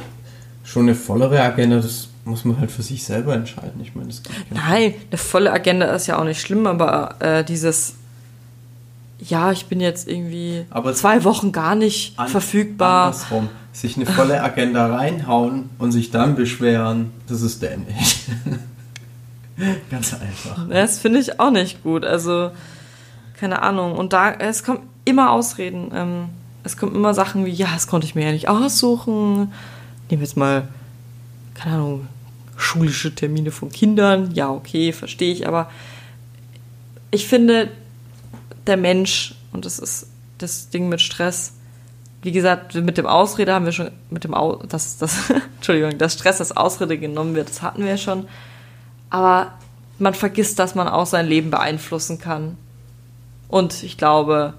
schon 0.65 0.83
eine 0.85 0.95
vollere 0.95 1.41
Agenda. 1.43 1.77
Das 1.77 2.09
muss 2.25 2.45
man 2.45 2.59
halt 2.59 2.71
für 2.71 2.83
sich 2.83 3.05
selber 3.05 3.35
entscheiden. 3.35 3.81
Ich 3.83 3.95
meine, 3.95 4.09
das 4.09 4.23
Nein, 4.51 4.95
eine 5.11 5.19
volle 5.19 5.53
Agenda 5.53 5.87
ist 5.95 6.07
ja 6.07 6.19
auch 6.19 6.25
nicht 6.25 6.41
schlimm, 6.41 6.67
aber 6.67 7.17
äh, 7.21 7.45
dieses, 7.45 7.95
ja, 9.19 9.53
ich 9.53 9.67
bin 9.67 9.81
jetzt 9.81 10.09
irgendwie 10.09 10.65
Aber 10.71 10.95
zwei 10.95 11.25
Wochen 11.25 11.53
gar 11.53 11.75
nicht 11.75 12.19
An- 12.19 12.29
verfügbar. 12.29 13.07
Andersrum. 13.07 13.49
Sich 13.73 13.97
eine 13.97 14.07
volle 14.07 14.41
Agenda 14.43 14.87
reinhauen 14.95 15.69
und 15.79 15.91
sich 15.93 16.11
dann 16.13 16.37
beschweren, 16.37 17.11
das 17.27 17.43
ist 17.43 17.61
dämlich. 17.61 18.27
Ganz 19.91 20.15
einfach. 20.15 20.69
Das 20.69 20.99
finde 20.99 21.21
ich 21.21 21.39
auch 21.41 21.51
nicht 21.51 21.83
gut. 21.83 22.05
Also, 22.05 22.51
keine 23.39 23.63
Ahnung. 23.63 23.97
Und 23.97 24.13
da, 24.13 24.33
es 24.33 24.63
kommen 24.65 24.81
immer 25.05 25.31
Ausreden. 25.31 25.91
Ähm, 25.95 26.25
es 26.65 26.77
kommen 26.77 26.95
immer 26.95 27.15
Sachen 27.15 27.45
wie, 27.45 27.51
ja, 27.51 27.69
das 27.75 27.87
konnte 27.87 28.07
ich 28.07 28.15
mir 28.15 28.27
ja 28.27 28.33
nicht 28.33 28.49
aussuchen. 28.49 29.37
Nehmen 29.37 29.51
wir 30.09 30.19
jetzt 30.21 30.37
mal, 30.37 30.69
keine 31.55 31.75
Ahnung, 31.77 32.07
schulische 32.57 33.15
Termine 33.15 33.51
von 33.51 33.71
Kindern. 33.71 34.33
Ja, 34.35 34.51
okay, 34.51 34.93
verstehe 34.93 35.33
ich. 35.33 35.47
Aber 35.47 35.71
ich 37.11 37.27
finde, 37.27 37.71
der 38.67 38.77
Mensch, 38.77 39.35
und 39.53 39.65
das 39.65 39.79
ist 39.79 40.09
das 40.39 40.71
Ding 40.71 40.89
mit 40.89 41.01
Stress, 41.01 41.55
wie 42.23 42.33
gesagt, 42.33 42.75
mit 42.75 42.97
dem 42.97 43.07
Ausrede 43.07 43.53
haben 43.53 43.67
wir 43.67 43.73
schon, 43.73 43.91
mit 44.09 44.25
dem 44.25 44.33
Au 44.33 44.57
das, 44.69 44.97
das, 44.97 45.31
Entschuldigung, 45.57 45.99
dass 45.99 46.15
Stress 46.15 46.41
als 46.41 46.57
Ausrede 46.57 46.99
genommen 46.99 47.35
wird, 47.35 47.51
das 47.51 47.61
hatten 47.61 47.85
wir 47.85 47.99
schon. 47.99 48.27
Aber 49.11 49.53
man 49.99 50.15
vergisst, 50.15 50.59
dass 50.59 50.75
man 50.75 50.89
auch 50.89 51.07
sein 51.07 51.27
Leben 51.27 51.51
beeinflussen 51.51 52.19
kann. 52.19 52.57
Und 53.49 53.83
ich 53.83 53.99
glaube, 53.99 54.55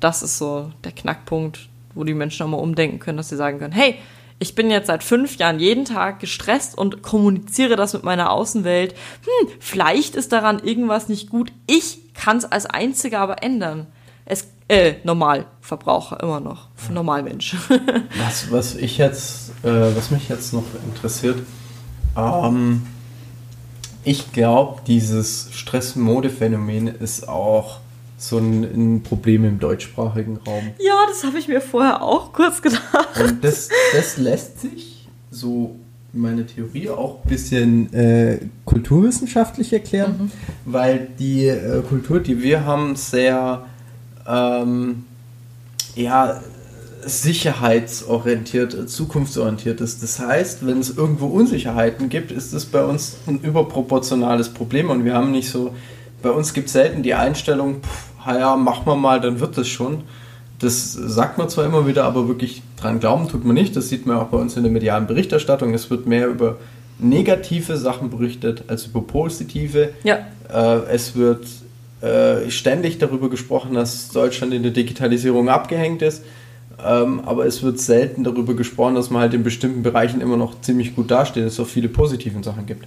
das 0.00 0.22
ist 0.22 0.38
so 0.38 0.70
der 0.84 0.92
Knackpunkt, 0.92 1.68
wo 1.94 2.04
die 2.04 2.14
Menschen 2.14 2.44
auch 2.44 2.50
mal 2.50 2.58
umdenken 2.58 2.98
können, 2.98 3.16
dass 3.16 3.30
sie 3.30 3.36
sagen 3.36 3.58
können, 3.58 3.72
hey, 3.72 3.96
ich 4.44 4.54
bin 4.54 4.70
jetzt 4.70 4.88
seit 4.88 5.02
fünf 5.02 5.36
Jahren 5.36 5.58
jeden 5.58 5.86
Tag 5.86 6.20
gestresst 6.20 6.76
und 6.76 7.00
kommuniziere 7.00 7.76
das 7.76 7.94
mit 7.94 8.04
meiner 8.04 8.30
Außenwelt. 8.30 8.92
Hm, 8.92 9.48
vielleicht 9.58 10.14
ist 10.16 10.32
daran 10.32 10.58
irgendwas 10.62 11.08
nicht 11.08 11.30
gut. 11.30 11.50
Ich 11.66 12.12
kann 12.12 12.36
es 12.36 12.44
als 12.44 12.66
Einziger 12.66 13.20
aber 13.20 13.42
ändern. 13.42 13.86
Es, 14.26 14.48
äh, 14.68 14.96
Normalverbraucher 15.02 16.22
immer 16.22 16.40
noch. 16.40 16.68
Normalmensch. 16.90 17.56
Was, 18.22 18.50
was 18.52 18.74
ich 18.74 18.98
jetzt, 18.98 19.52
äh, 19.62 19.96
was 19.96 20.10
mich 20.10 20.28
jetzt 20.28 20.52
noch 20.52 20.64
interessiert, 20.86 21.38
ähm, 22.14 22.86
ich 24.04 24.30
glaube, 24.32 24.82
dieses 24.86 25.48
Stress-Mode-Phänomen 25.52 26.88
ist 26.88 27.30
auch 27.30 27.78
so 28.28 28.38
ein, 28.38 28.62
ein 28.64 29.02
Problem 29.02 29.44
im 29.44 29.58
deutschsprachigen 29.58 30.38
Raum. 30.46 30.70
ja, 30.78 30.94
das 31.08 31.24
habe 31.24 31.38
ich 31.38 31.48
mir 31.48 31.60
vorher 31.60 32.02
auch 32.02 32.32
kurz 32.32 32.62
gedacht. 32.62 33.20
Und 33.22 33.44
das, 33.44 33.68
das 33.92 34.16
lässt 34.16 34.60
sich, 34.60 35.08
so 35.30 35.76
meine 36.12 36.46
Theorie, 36.46 36.88
auch 36.90 37.24
ein 37.24 37.28
bisschen 37.28 37.92
äh, 37.92 38.38
kulturwissenschaftlich 38.64 39.72
erklären, 39.72 40.30
weil 40.64 41.08
die 41.18 41.46
äh, 41.48 41.82
Kultur, 41.82 42.20
die 42.20 42.42
wir 42.42 42.64
haben, 42.64 42.96
sehr 42.96 43.66
ähm, 44.26 45.04
ja, 45.96 46.40
sicherheitsorientiert, 47.04 48.88
zukunftsorientiert 48.88 49.80
ist. 49.80 50.02
Das 50.02 50.18
heißt, 50.18 50.66
wenn 50.66 50.78
es 50.78 50.96
irgendwo 50.96 51.26
Unsicherheiten 51.26 52.08
gibt, 52.08 52.32
ist 52.32 52.54
das 52.54 52.64
bei 52.64 52.82
uns 52.84 53.16
ein 53.26 53.40
überproportionales 53.40 54.48
Problem 54.48 54.90
und 54.90 55.04
wir 55.04 55.14
haben 55.14 55.30
nicht 55.32 55.50
so, 55.50 55.74
bei 56.22 56.30
uns 56.30 56.54
gibt 56.54 56.68
es 56.68 56.72
selten 56.72 57.02
die 57.02 57.14
Einstellung, 57.14 57.82
pff, 57.82 58.13
ja, 58.26 58.56
machen 58.56 58.86
wir 58.86 58.96
mal, 58.96 59.20
dann 59.20 59.40
wird 59.40 59.58
das 59.58 59.68
schon. 59.68 60.02
Das 60.58 60.92
sagt 60.92 61.36
man 61.36 61.48
zwar 61.48 61.64
immer 61.64 61.86
wieder, 61.86 62.04
aber 62.04 62.28
wirklich 62.28 62.62
dran 62.80 63.00
glauben 63.00 63.28
tut 63.28 63.44
man 63.44 63.54
nicht. 63.54 63.76
Das 63.76 63.88
sieht 63.88 64.06
man 64.06 64.16
auch 64.16 64.28
bei 64.28 64.38
uns 64.38 64.56
in 64.56 64.62
der 64.62 64.72
medialen 64.72 65.06
Berichterstattung. 65.06 65.74
Es 65.74 65.90
wird 65.90 66.06
mehr 66.06 66.28
über 66.28 66.56
negative 66.98 67.76
Sachen 67.76 68.10
berichtet 68.10 68.64
als 68.68 68.86
über 68.86 69.02
positive. 69.02 69.90
Ja. 70.04 70.18
Äh, 70.52 70.92
es 70.92 71.16
wird 71.16 71.46
äh, 72.00 72.50
ständig 72.50 72.98
darüber 72.98 73.28
gesprochen, 73.28 73.74
dass 73.74 74.10
Deutschland 74.10 74.54
in 74.54 74.62
der 74.62 74.72
Digitalisierung 74.72 75.48
abgehängt 75.48 76.02
ist. 76.02 76.22
Ähm, 76.84 77.20
aber 77.24 77.46
es 77.46 77.62
wird 77.62 77.80
selten 77.80 78.24
darüber 78.24 78.54
gesprochen, 78.54 78.94
dass 78.94 79.10
man 79.10 79.22
halt 79.22 79.34
in 79.34 79.42
bestimmten 79.42 79.82
Bereichen 79.82 80.20
immer 80.20 80.36
noch 80.36 80.60
ziemlich 80.60 80.94
gut 80.94 81.10
dasteht, 81.10 81.44
dass 81.44 81.54
es 81.54 81.60
auch 81.60 81.66
viele 81.66 81.88
positive 81.88 82.42
Sachen 82.42 82.66
gibt. 82.66 82.86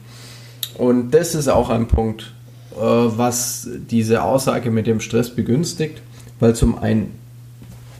Und 0.77 1.11
das 1.11 1.35
ist 1.35 1.47
auch 1.47 1.69
ein 1.69 1.87
Punkt, 1.87 2.33
was 2.79 3.67
diese 3.89 4.23
Aussage 4.23 4.71
mit 4.71 4.87
dem 4.87 4.99
Stress 4.99 5.33
begünstigt, 5.33 6.01
weil 6.39 6.55
zum 6.55 6.77
einen 6.77 7.13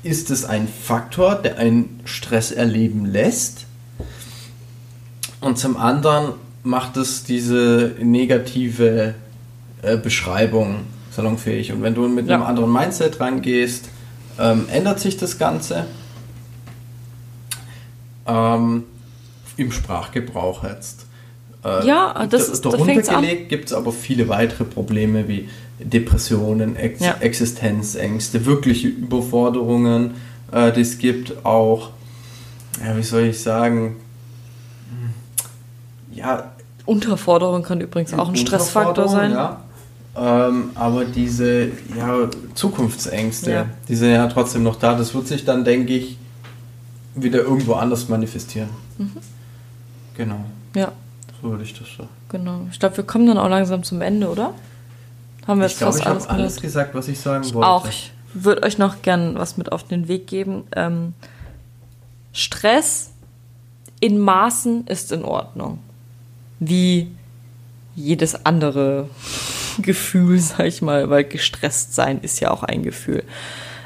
ist 0.04 0.30
es 0.32 0.46
ein 0.46 0.68
Faktor, 0.68 1.36
der 1.36 1.58
einen 1.58 2.00
Stress 2.06 2.52
erleben 2.52 3.06
lässt 3.06 3.66
und 5.42 5.58
zum 5.58 5.78
anderen 5.78 6.34
macht 6.64 6.98
es 6.98 7.24
diese 7.24 7.96
negative 8.02 9.16
äh, 9.82 9.98
Beschreibung 9.98 10.82
salonfähig. 11.12 11.72
Und 11.72 11.82
wenn 11.82 11.96
du 11.96 12.08
mit 12.08 12.28
Ja. 12.28 12.36
einem 12.36 12.44
anderen 12.44 12.72
Mindset 12.72 13.20
rangehst, 13.20 13.86
ähm, 14.40 14.66
ändert 14.72 15.00
sich 15.00 15.18
das 15.18 15.38
Ganze. 15.38 15.86
Ähm, 18.28 18.84
Im 19.56 19.72
Sprachgebrauch 19.72 20.64
jetzt. 20.64 21.07
Äh, 21.68 21.86
Ja, 21.88 22.26
das 22.30 22.62
da- 22.62 22.70
darunter 22.70 23.02
gelegt 23.02 23.50
gibt 23.50 23.66
es 23.68 23.74
aber 23.74 23.92
viele 23.92 24.28
weitere 24.30 24.64
Probleme 24.64 25.28
wie 25.28 25.50
Depressionen, 25.80 26.76
Ex 26.76 27.02
Ja. 27.02 27.16
Existenzängste, 27.20 28.46
wirkliche 28.46 28.88
Überforderungen. 28.88 30.12
Äh, 30.52 30.72
das 30.72 30.98
gibt 30.98 31.46
auch, 31.46 31.92
ja, 32.84 32.96
wie 32.98 33.04
soll 33.04 33.24
ich 33.24 33.42
sagen, 33.42 33.98
hm, 34.90 36.16
ja, 36.18 36.52
Unterforderung 36.86 37.64
kann 37.64 37.82
übrigens 37.82 38.14
auch 38.14 38.30
ein 38.30 38.36
Stressfaktor 38.38 39.10
sein. 39.10 39.32
Ja. 39.32 39.60
Ähm, 40.16 40.70
aber 40.74 41.04
diese 41.06 41.66
ja, 41.96 42.30
Zukunftsängste, 42.56 43.52
Ja. 43.52 43.66
die 43.90 43.96
sind 43.96 44.12
ja 44.12 44.26
trotzdem 44.28 44.64
noch 44.64 44.78
da. 44.78 44.96
Das 44.96 45.14
wird 45.14 45.28
sich 45.28 45.44
dann, 45.46 45.64
denke 45.66 45.94
ich, 45.94 46.18
wieder 47.14 47.40
irgendwo 47.40 47.74
anders 47.74 48.08
manifestieren. 48.10 48.70
Mhm. 48.98 49.12
Genau, 50.16 50.40
Ja, 50.76 50.92
so 51.42 51.50
würde 51.52 51.64
ich 51.64 51.74
das 51.78 51.88
sagen. 51.98 52.10
genau. 52.30 52.62
Ich 52.72 52.80
glaube, 52.80 52.98
wir 52.98 53.04
kommen 53.04 53.28
dann 53.28 53.38
auch 53.38 53.50
langsam 53.50 53.84
zum 53.84 54.02
Ende, 54.02 54.30
oder? 54.30 54.54
Haben 55.48 55.60
wir 55.60 55.66
jetzt 55.68 55.74
Ich 55.74 55.78
glaube, 55.80 55.94
fast 55.94 56.02
ich 56.04 56.08
alles 56.10 56.24
habe 56.28 56.34
alles 56.40 56.56
gesagt? 56.56 56.62
gesagt, 56.92 56.96
was 56.96 57.08
ich 57.08 57.20
sagen 57.20 57.54
wollte. 57.54 57.68
Auch. 57.68 57.88
Ich 57.88 58.12
würde 58.34 58.64
euch 58.64 58.78
noch 58.78 59.02
gern 59.02 59.36
was 59.38 59.58
mit 59.58 59.72
auf 59.72 59.84
den 59.84 60.08
Weg 60.08 60.28
geben. 60.28 60.64
Ähm, 60.76 61.14
Stress 62.34 63.12
in 64.00 64.20
Maßen 64.20 64.86
ist 64.88 65.12
in 65.12 65.24
Ordnung. 65.24 65.80
Wie 66.60 67.12
jedes 67.96 68.46
andere 68.46 69.10
Gefühl, 69.82 70.40
sag 70.40 70.66
ich 70.66 70.82
mal, 70.82 71.10
weil 71.10 71.24
gestresst 71.24 71.96
sein 71.96 72.20
ist 72.22 72.40
ja 72.40 72.52
auch 72.52 72.64
ein 72.64 72.84
Gefühl. 72.84 73.24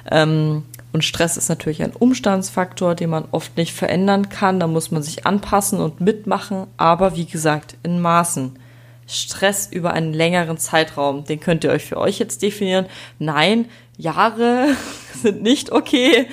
Ähm, 0.10 0.64
und 0.94 1.04
Stress 1.04 1.38
ist 1.38 1.50
natürlich 1.50 1.84
ein 1.84 1.94
Umstandsfaktor, 1.94 2.96
den 2.96 3.10
man 3.10 3.26
oft 3.32 3.56
nicht 3.56 3.74
verändern 3.74 4.30
kann. 4.30 4.60
Da 4.60 4.68
muss 4.68 4.92
man 4.92 5.02
sich 5.02 5.26
anpassen 5.26 5.80
und 5.80 6.02
mitmachen. 6.02 6.68
Aber 6.78 7.16
wie 7.16 7.26
gesagt, 7.26 7.78
in 7.84 8.02
Maßen. 8.02 8.60
Stress 9.08 9.68
über 9.72 9.92
einen 9.94 10.14
längeren 10.14 10.58
Zeitraum, 10.58 11.26
den 11.26 11.40
könnt 11.40 11.64
ihr 11.64 11.72
euch 11.72 11.84
für 11.84 11.98
euch 11.98 12.20
jetzt 12.20 12.42
definieren. 12.42 12.86
Nein, 13.20 13.66
Jahre 13.98 14.68
sind 15.22 15.42
nicht 15.42 15.72
okay. 15.72 16.28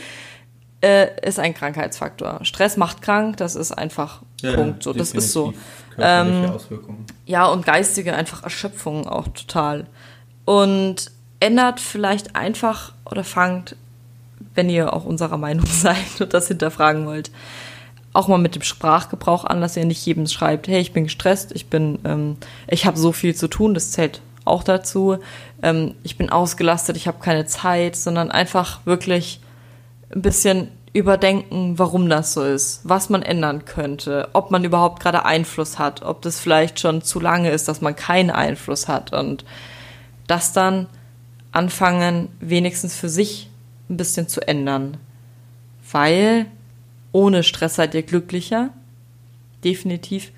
Äh, 0.80 1.26
ist 1.26 1.40
ein 1.40 1.54
Krankheitsfaktor. 1.54 2.40
Stress 2.42 2.76
macht 2.76 3.02
krank, 3.02 3.36
das 3.38 3.56
ist 3.56 3.72
einfach 3.72 4.22
Ja, 4.42 4.54
Punkt. 4.54 4.84
So, 4.84 4.92
das 4.92 5.10
ist 5.12 5.32
so. 5.32 5.54
Ähm, 5.98 6.44
Auswirkungen. 6.44 7.04
Ja, 7.26 7.46
und 7.46 7.66
geistige 7.66 8.14
einfach 8.14 8.44
Erschöpfung 8.44 9.08
auch 9.08 9.26
total. 9.28 9.86
Und 10.44 11.10
ändert 11.40 11.80
vielleicht 11.80 12.36
einfach 12.36 12.92
oder 13.04 13.24
fangt, 13.24 13.74
wenn 14.54 14.70
ihr 14.70 14.92
auch 14.92 15.04
unserer 15.04 15.36
Meinung 15.36 15.66
seid 15.70 16.20
und 16.20 16.34
das 16.34 16.48
hinterfragen 16.48 17.06
wollt, 17.06 17.30
auch 18.12 18.28
mal 18.28 18.38
mit 18.38 18.54
dem 18.54 18.62
Sprachgebrauch 18.62 19.44
an, 19.44 19.60
dass 19.60 19.76
ihr 19.76 19.84
nicht 19.84 20.04
jedem 20.04 20.26
schreibt, 20.26 20.66
hey, 20.68 20.80
ich 20.80 20.92
bin 20.92 21.04
gestresst, 21.04 21.52
ich 21.52 21.68
bin, 21.68 21.98
ähm, 22.04 22.36
ich 22.66 22.86
habe 22.86 22.98
so 22.98 23.12
viel 23.12 23.34
zu 23.34 23.48
tun, 23.48 23.74
das 23.74 23.92
zählt 23.92 24.20
auch 24.44 24.64
dazu. 24.64 25.18
Ähm, 25.62 25.94
ich 26.02 26.16
bin 26.16 26.30
ausgelastet, 26.30 26.96
ich 26.96 27.06
habe 27.06 27.18
keine 27.20 27.46
Zeit, 27.46 27.96
sondern 27.96 28.30
einfach 28.30 28.84
wirklich 28.86 29.40
ein 30.12 30.22
bisschen 30.22 30.68
überdenken, 30.92 31.78
warum 31.78 32.08
das 32.08 32.32
so 32.32 32.42
ist, 32.42 32.80
was 32.82 33.10
man 33.10 33.22
ändern 33.22 33.66
könnte, 33.66 34.28
ob 34.32 34.50
man 34.50 34.64
überhaupt 34.64 35.00
gerade 35.00 35.24
Einfluss 35.24 35.78
hat, 35.78 36.02
ob 36.02 36.22
das 36.22 36.40
vielleicht 36.40 36.80
schon 36.80 37.02
zu 37.02 37.20
lange 37.20 37.50
ist, 37.50 37.68
dass 37.68 37.82
man 37.82 37.94
keinen 37.94 38.30
Einfluss 38.30 38.88
hat 38.88 39.12
und 39.12 39.44
das 40.26 40.52
dann 40.52 40.86
anfangen, 41.52 42.28
wenigstens 42.40 42.96
für 42.96 43.08
sich 43.08 43.47
ein 43.88 43.96
bisschen 43.96 44.28
zu 44.28 44.46
ändern. 44.46 44.96
Weil 45.90 46.46
ohne 47.12 47.42
Stress 47.42 47.76
seid 47.76 47.94
ihr 47.94 48.02
glücklicher, 48.02 48.70
definitiv. 49.64 50.32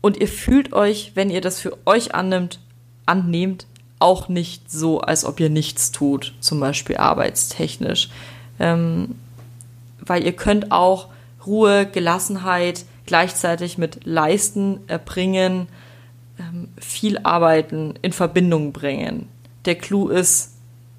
Und 0.00 0.16
ihr 0.16 0.28
fühlt 0.28 0.72
euch, 0.72 1.12
wenn 1.14 1.30
ihr 1.30 1.40
das 1.40 1.60
für 1.60 1.76
euch 1.86 2.14
annimmt, 2.14 2.58
annehmt, 3.06 3.66
auch 3.98 4.28
nicht 4.28 4.70
so, 4.70 5.00
als 5.00 5.24
ob 5.24 5.38
ihr 5.38 5.48
nichts 5.48 5.92
tut, 5.92 6.34
zum 6.40 6.58
Beispiel 6.58 6.96
arbeitstechnisch. 6.96 8.10
Ähm, 8.58 9.14
weil 10.00 10.24
ihr 10.24 10.32
könnt 10.32 10.72
auch 10.72 11.08
Ruhe, 11.46 11.86
Gelassenheit 11.86 12.84
gleichzeitig 13.06 13.78
mit 13.78 14.04
Leisten, 14.04 14.80
Erbringen, 14.88 15.68
ähm, 16.38 16.68
viel 16.78 17.18
Arbeiten 17.22 17.94
in 18.02 18.12
Verbindung 18.12 18.72
bringen. 18.72 19.28
Der 19.64 19.76
Clou 19.76 20.08
ist, 20.08 20.52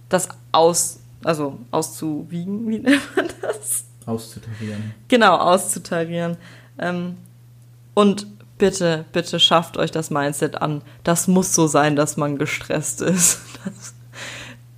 das 0.09 0.29
aus, 0.51 0.99
also 1.23 1.59
auszuwiegen, 1.71 2.67
wie 2.67 2.79
nennt 2.79 3.15
man 3.15 3.29
das? 3.41 3.85
Auszutarieren. 4.05 4.93
Genau, 5.07 5.37
auszutarieren. 5.37 6.37
Ähm, 6.77 7.17
und 7.93 8.27
bitte, 8.57 9.05
bitte 9.11 9.39
schafft 9.39 9.77
euch 9.77 9.91
das 9.91 10.09
Mindset 10.09 10.61
an. 10.61 10.81
Das 11.03 11.27
muss 11.27 11.53
so 11.53 11.67
sein, 11.67 11.95
dass 11.95 12.17
man 12.17 12.37
gestresst 12.37 13.01
ist. 13.01 13.39
Das, 13.63 13.93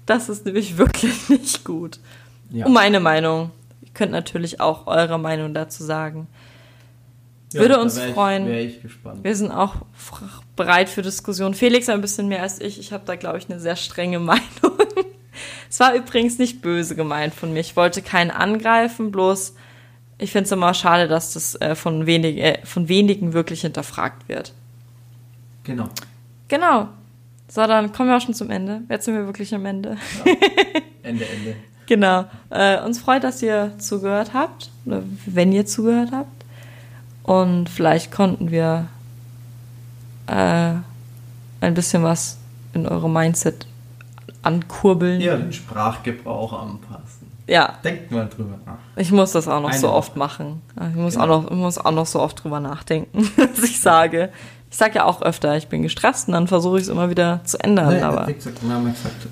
das 0.05 0.29
ist 0.29 0.45
nämlich 0.45 0.77
wirklich 0.77 1.27
nicht 1.29 1.63
gut. 1.63 1.97
Ja. 2.51 2.67
Und 2.67 2.73
meine 2.73 2.99
Meinung. 2.99 3.49
Ihr 3.81 3.89
könnt 3.95 4.12
natürlich 4.12 4.62
auch 4.62 4.86
eure 4.86 5.17
Meinung 5.17 5.55
dazu 5.55 5.84
sagen. 5.84 6.27
Ja, 7.51 7.62
Würde 7.62 7.79
uns 7.79 7.95
wär 7.95 8.13
freuen. 8.13 8.47
Ich, 8.53 8.84
ich 8.84 8.91
Wir 9.23 9.36
sind 9.36 9.49
auch 9.49 9.75
bereit 10.55 10.89
für 10.89 11.01
Diskussionen. 11.01 11.55
Felix 11.55 11.89
ein 11.89 12.01
bisschen 12.01 12.27
mehr 12.27 12.43
als 12.43 12.62
ich. 12.62 12.79
Ich 12.79 12.93
habe 12.93 13.05
da, 13.05 13.15
glaube 13.15 13.39
ich, 13.39 13.49
eine 13.49 13.60
sehr 13.60 13.75
strenge 13.75 14.19
Meinung. 14.19 14.77
Es 15.69 15.80
war 15.80 15.93
übrigens 15.93 16.38
nicht 16.38 16.62
böse 16.62 16.95
gemeint 16.95 17.34
von 17.34 17.54
mir. 17.54 17.60
Ich 17.60 17.76
wollte 17.76 18.02
keinen 18.02 18.32
angreifen, 18.32 19.12
bloß 19.12 19.56
ich 20.17 20.32
finde 20.32 20.45
es 20.45 20.52
immer 20.52 20.74
schade, 20.74 21.08
dass 21.08 21.34
das 21.34 21.60
äh, 21.62 21.76
von, 21.76 22.06
wenig, 22.06 22.38
äh, 22.38 22.60
von 22.63 22.88
wenigen 22.88 23.34
wirklich 23.34 23.62
hinterfragt 23.62 24.30
wird. 24.30 24.54
Genau. 25.63 25.89
Genau. 26.48 26.89
So, 27.48 27.65
dann 27.67 27.91
kommen 27.91 28.10
wir 28.10 28.17
auch 28.17 28.21
schon 28.21 28.34
zum 28.34 28.50
Ende. 28.50 28.82
Jetzt 28.89 29.06
sind 29.06 29.15
wir 29.15 29.26
wirklich 29.26 29.54
am 29.54 29.65
Ende. 29.65 29.98
Ja. 30.26 30.34
Ende, 31.04 31.26
Ende. 31.26 31.56
genau. 31.86 32.26
Äh, 32.50 32.82
uns 32.82 33.00
freut, 33.00 33.24
dass 33.24 33.41
ihr 33.41 33.74
zugehört 33.78 34.34
habt. 34.34 34.69
Oder 34.86 35.04
wenn 35.26 35.52
ihr 35.52 35.65
zugehört 35.65 36.12
habt. 36.12 36.45
Und 37.24 37.69
vielleicht 37.69 38.12
konnten 38.12 38.52
wir 38.52 38.88
äh, 40.28 40.74
ein 41.62 41.74
bisschen 41.74 42.04
was 42.04 42.38
in 42.74 42.88
eurem 42.88 43.13
Mindset 43.13 43.67
ankurbeln. 44.45 45.21
Ja, 45.21 45.36
den 45.36 45.53
Sprachgebrauch 45.53 46.53
anpassen. 46.53 47.31
Ja. 47.47 47.73
Denkt 47.84 48.12
mal 48.12 48.27
drüber 48.27 48.58
nach. 48.65 48.77
Ich 48.95 49.12
muss 49.12 49.31
das 49.31 49.47
auch 49.47 49.62
noch 49.62 49.69
Eine 49.69 49.77
so 49.79 49.88
Woche. 49.88 49.95
oft 49.95 50.15
machen. 50.15 50.62
Ich 50.89 50.95
muss, 50.95 51.13
genau. 51.13 51.25
auch 51.25 51.43
noch, 51.43 51.51
ich 51.51 51.58
muss 51.58 51.77
auch 51.77 51.91
noch 51.91 52.05
so 52.05 52.19
oft 52.19 52.43
drüber 52.43 52.60
nachdenken, 52.60 53.29
was 53.55 53.63
ich 53.63 53.79
sage. 53.79 54.29
Ich 54.71 54.77
sage 54.77 54.95
ja 54.95 55.05
auch 55.05 55.21
öfter, 55.21 55.55
ich 55.55 55.67
bin 55.67 55.84
gestresst 55.84 56.27
und 56.27 56.34
dann 56.34 56.47
versuche 56.47 56.77
ich 56.77 56.84
es 56.84 56.89
immer 56.89 57.10
wieder 57.10 57.41
zu 57.43 57.60
ändern. 57.63 57.93
Nee, 57.93 58.01
aber 58.01 58.25
gesagt, 58.31 58.62
wir 58.62 58.73
haben 58.73 58.86
gesagt, 58.86 59.27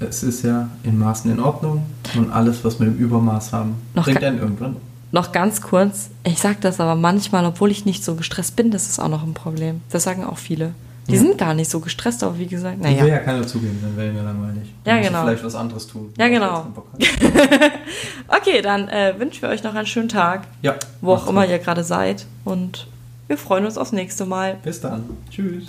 es 0.00 0.22
ist 0.22 0.42
ja 0.42 0.68
in 0.82 0.98
Maßen 0.98 1.30
in 1.30 1.40
Ordnung 1.40 1.84
und 2.16 2.30
alles, 2.32 2.64
was 2.64 2.80
wir 2.80 2.88
im 2.88 2.96
Übermaß 2.96 3.52
haben, 3.52 3.76
noch 3.94 4.04
bringt 4.04 4.22
einen 4.22 4.40
irgendwann. 4.40 4.76
Noch 5.12 5.30
ganz 5.30 5.60
kurz, 5.60 6.10
ich 6.24 6.38
sage 6.40 6.56
das 6.60 6.80
aber 6.80 6.94
manchmal, 6.94 7.44
obwohl 7.44 7.70
ich 7.70 7.84
nicht 7.84 8.02
so 8.02 8.16
gestresst 8.16 8.56
bin, 8.56 8.70
das 8.70 8.88
ist 8.88 8.98
auch 8.98 9.08
noch 9.08 9.22
ein 9.22 9.34
Problem. 9.34 9.82
Das 9.90 10.04
sagen 10.04 10.24
auch 10.24 10.38
viele. 10.38 10.74
Die 11.08 11.14
ja. 11.14 11.18
sind 11.18 11.36
gar 11.36 11.52
nicht 11.52 11.68
so 11.68 11.80
gestresst, 11.80 12.22
aber 12.22 12.38
wie 12.38 12.46
gesagt, 12.46 12.80
naja. 12.80 12.96
Ich 12.96 13.02
will 13.02 13.10
ja 13.10 13.18
keiner 13.18 13.46
zugeben, 13.46 13.78
dann 13.82 13.96
wäre 13.96 14.12
mir 14.12 14.22
langweilig. 14.22 14.72
Ja, 14.84 15.00
genau. 15.00 15.24
Vielleicht 15.24 15.44
was 15.44 15.54
anderes 15.56 15.86
tun. 15.88 16.12
Ja, 16.16 16.28
genau. 16.28 16.66
okay, 18.28 18.62
dann 18.62 18.88
äh, 18.88 19.14
wünschen 19.18 19.42
wir 19.42 19.48
euch 19.48 19.64
noch 19.64 19.74
einen 19.74 19.86
schönen 19.86 20.08
Tag. 20.08 20.42
Ja. 20.62 20.76
Wo 21.00 21.14
auch 21.14 21.26
immer 21.26 21.42
gut. 21.42 21.50
ihr 21.50 21.58
gerade 21.58 21.82
seid. 21.82 22.26
Und 22.44 22.86
wir 23.26 23.36
freuen 23.36 23.64
uns 23.64 23.78
aufs 23.78 23.92
nächste 23.92 24.26
Mal. 24.26 24.58
Bis 24.62 24.80
dann. 24.80 25.04
Tschüss. 25.30 25.64